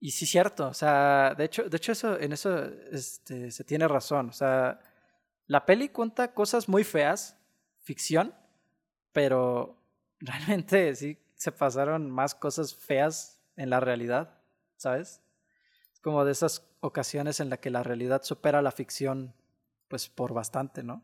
[0.03, 3.87] y sí cierto, o sea, de hecho, de hecho eso, en eso este, se tiene
[3.87, 4.29] razón.
[4.29, 4.79] O sea,
[5.45, 7.37] la peli cuenta cosas muy feas,
[7.77, 8.33] ficción,
[9.11, 9.77] pero
[10.19, 14.39] realmente sí se pasaron más cosas feas en la realidad,
[14.75, 15.21] ¿sabes?
[15.93, 19.35] Es como de esas ocasiones en las que la realidad supera la ficción,
[19.87, 21.03] pues por bastante, ¿no?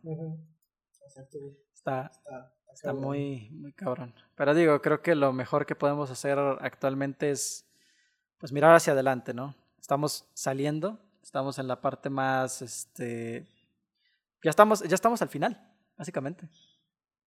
[1.72, 4.16] Está, Está, Está muy, muy cabrón.
[4.34, 7.67] Pero digo, creo que lo mejor que podemos hacer actualmente es
[8.38, 9.56] pues mirar hacia adelante, ¿no?
[9.80, 13.48] Estamos saliendo, estamos en la parte más, este,
[14.44, 16.50] ya estamos, ya estamos al final, básicamente.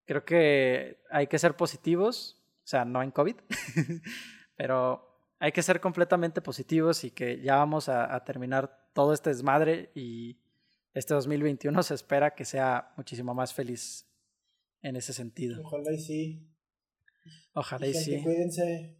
[0.04, 3.36] Creo que hay que ser positivos, o sea, no en COVID,
[4.56, 9.30] pero hay que ser completamente positivos y que ya vamos a, a terminar todo este
[9.30, 10.38] desmadre y
[10.92, 14.06] este 2021 se espera que sea muchísimo más feliz
[14.82, 15.62] en ese sentido.
[15.62, 16.46] Ojalá y sí.
[17.52, 18.22] Ojalá y Gente, sí.
[18.22, 18.99] cuídense.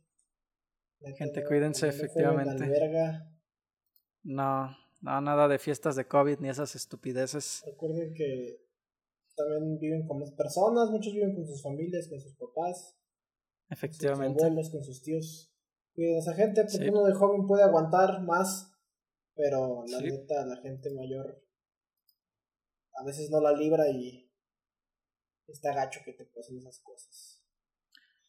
[1.16, 2.68] Gente, cuídense, efectivamente.
[4.22, 7.62] No, no, nada de fiestas de COVID ni esas estupideces.
[7.64, 8.66] Recuerden que
[9.35, 12.98] también viven con más personas, muchos viven con sus familias, con sus papás,
[13.68, 14.44] con sus Efectivamente.
[14.44, 15.55] abuelos, con sus tíos.
[15.94, 16.89] Cuiden a esa gente, porque Sí.
[16.90, 18.70] uno de joven puede aguantar más,
[19.35, 20.05] pero la Sí.
[20.05, 21.43] neta, la gente mayor
[22.94, 24.31] a veces no la libra y
[25.47, 27.43] está gacho que te pasen esas cosas.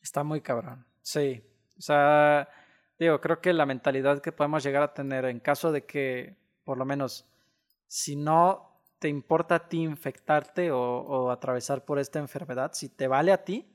[0.02, 0.86] Está muy cabrón.
[1.02, 1.44] Sí.
[1.78, 2.48] O sea,
[3.06, 6.78] digo, creo que la mentalidad que podemos llegar a tener en caso de que, por
[6.78, 7.28] lo menos,
[7.88, 13.32] si no te importa a ti infectarte o, atravesar por esta enfermedad, si te vale
[13.32, 13.68] a ti,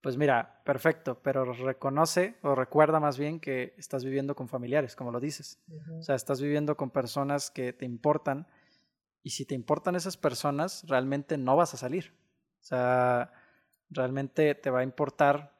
[0.00, 5.12] pues mira, perfecto, pero reconoce o recuerda más bien que estás viviendo con familiares, como
[5.12, 5.60] lo dices.
[5.98, 8.46] O sea, estás viviendo con personas que te importan
[9.22, 12.14] y si te importan esas personas, realmente no vas a salir.
[12.60, 13.32] O sea,
[13.90, 15.55] realmente te va a importar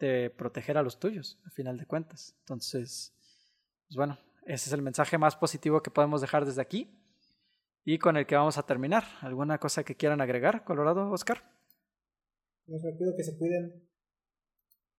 [0.00, 2.34] de proteger a los tuyos, a final de cuentas.
[2.40, 3.12] Entonces,
[3.86, 6.90] pues bueno, ese es el mensaje más positivo que podemos dejar desde aquí
[7.84, 9.04] y con el que vamos a terminar.
[9.20, 11.42] ¿Alguna cosa que quieran agregar, Colorado, Oscar?
[12.66, 13.88] Les pido que se cuiden.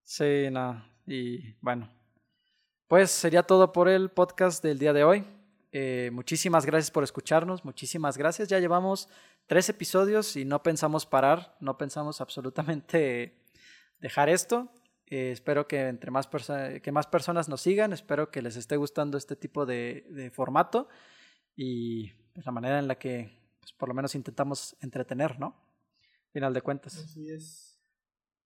[0.03, 0.86] Sí, no.
[1.07, 1.90] Y bueno,
[2.88, 5.26] pues sería todo por el podcast del día de hoy.
[5.72, 8.49] Eh, muchísimas gracias por escucharnos, muchísimas gracias.
[8.49, 9.10] Ya llevamos
[9.48, 13.41] tres episodios y no pensamos parar, no pensamos absolutamente
[13.99, 14.69] dejar esto.
[15.12, 16.30] Eh, espero que entre más,
[16.82, 20.88] que más personas nos sigan, espero que les esté gustando este tipo de, de formato
[21.54, 23.30] y pues, la manera en la que
[23.60, 25.54] pues, por lo menos intentamos entretener, ¿no?
[26.32, 26.98] Final de cuentas.
[26.98, 27.78] Así es.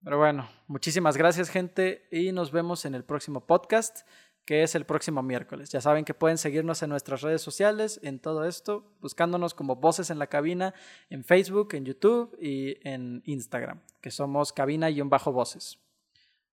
[0.03, 3.99] Pero bueno, muchísimas gracias gente y nos vemos en el próximo podcast,
[4.43, 5.69] que es el próximo miércoles.
[5.69, 10.09] Ya saben que pueden seguirnos en nuestras redes sociales, en todo esto, buscándonos como Voces
[10.09, 10.73] en la Cabina,
[11.11, 15.84] en Facebook, en YouTube y en Instagram, que somos cabina-voces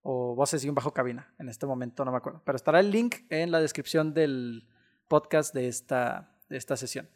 [0.03, 1.35] o voces-cabina.
[1.39, 4.67] En este momento no me acuerdo, pero estará el link en la descripción del
[5.09, 7.09] podcast de esta, de esta sesión.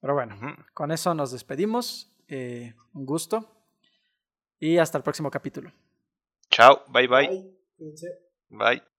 [0.00, 0.36] Pero bueno,
[0.72, 2.16] con eso nos despedimos.
[2.28, 3.56] Eh, un gusto.
[4.58, 5.72] Y hasta el próximo capítulo.
[6.50, 7.28] Chao, bye bye.
[7.28, 7.94] Bye.
[8.48, 8.89] bye.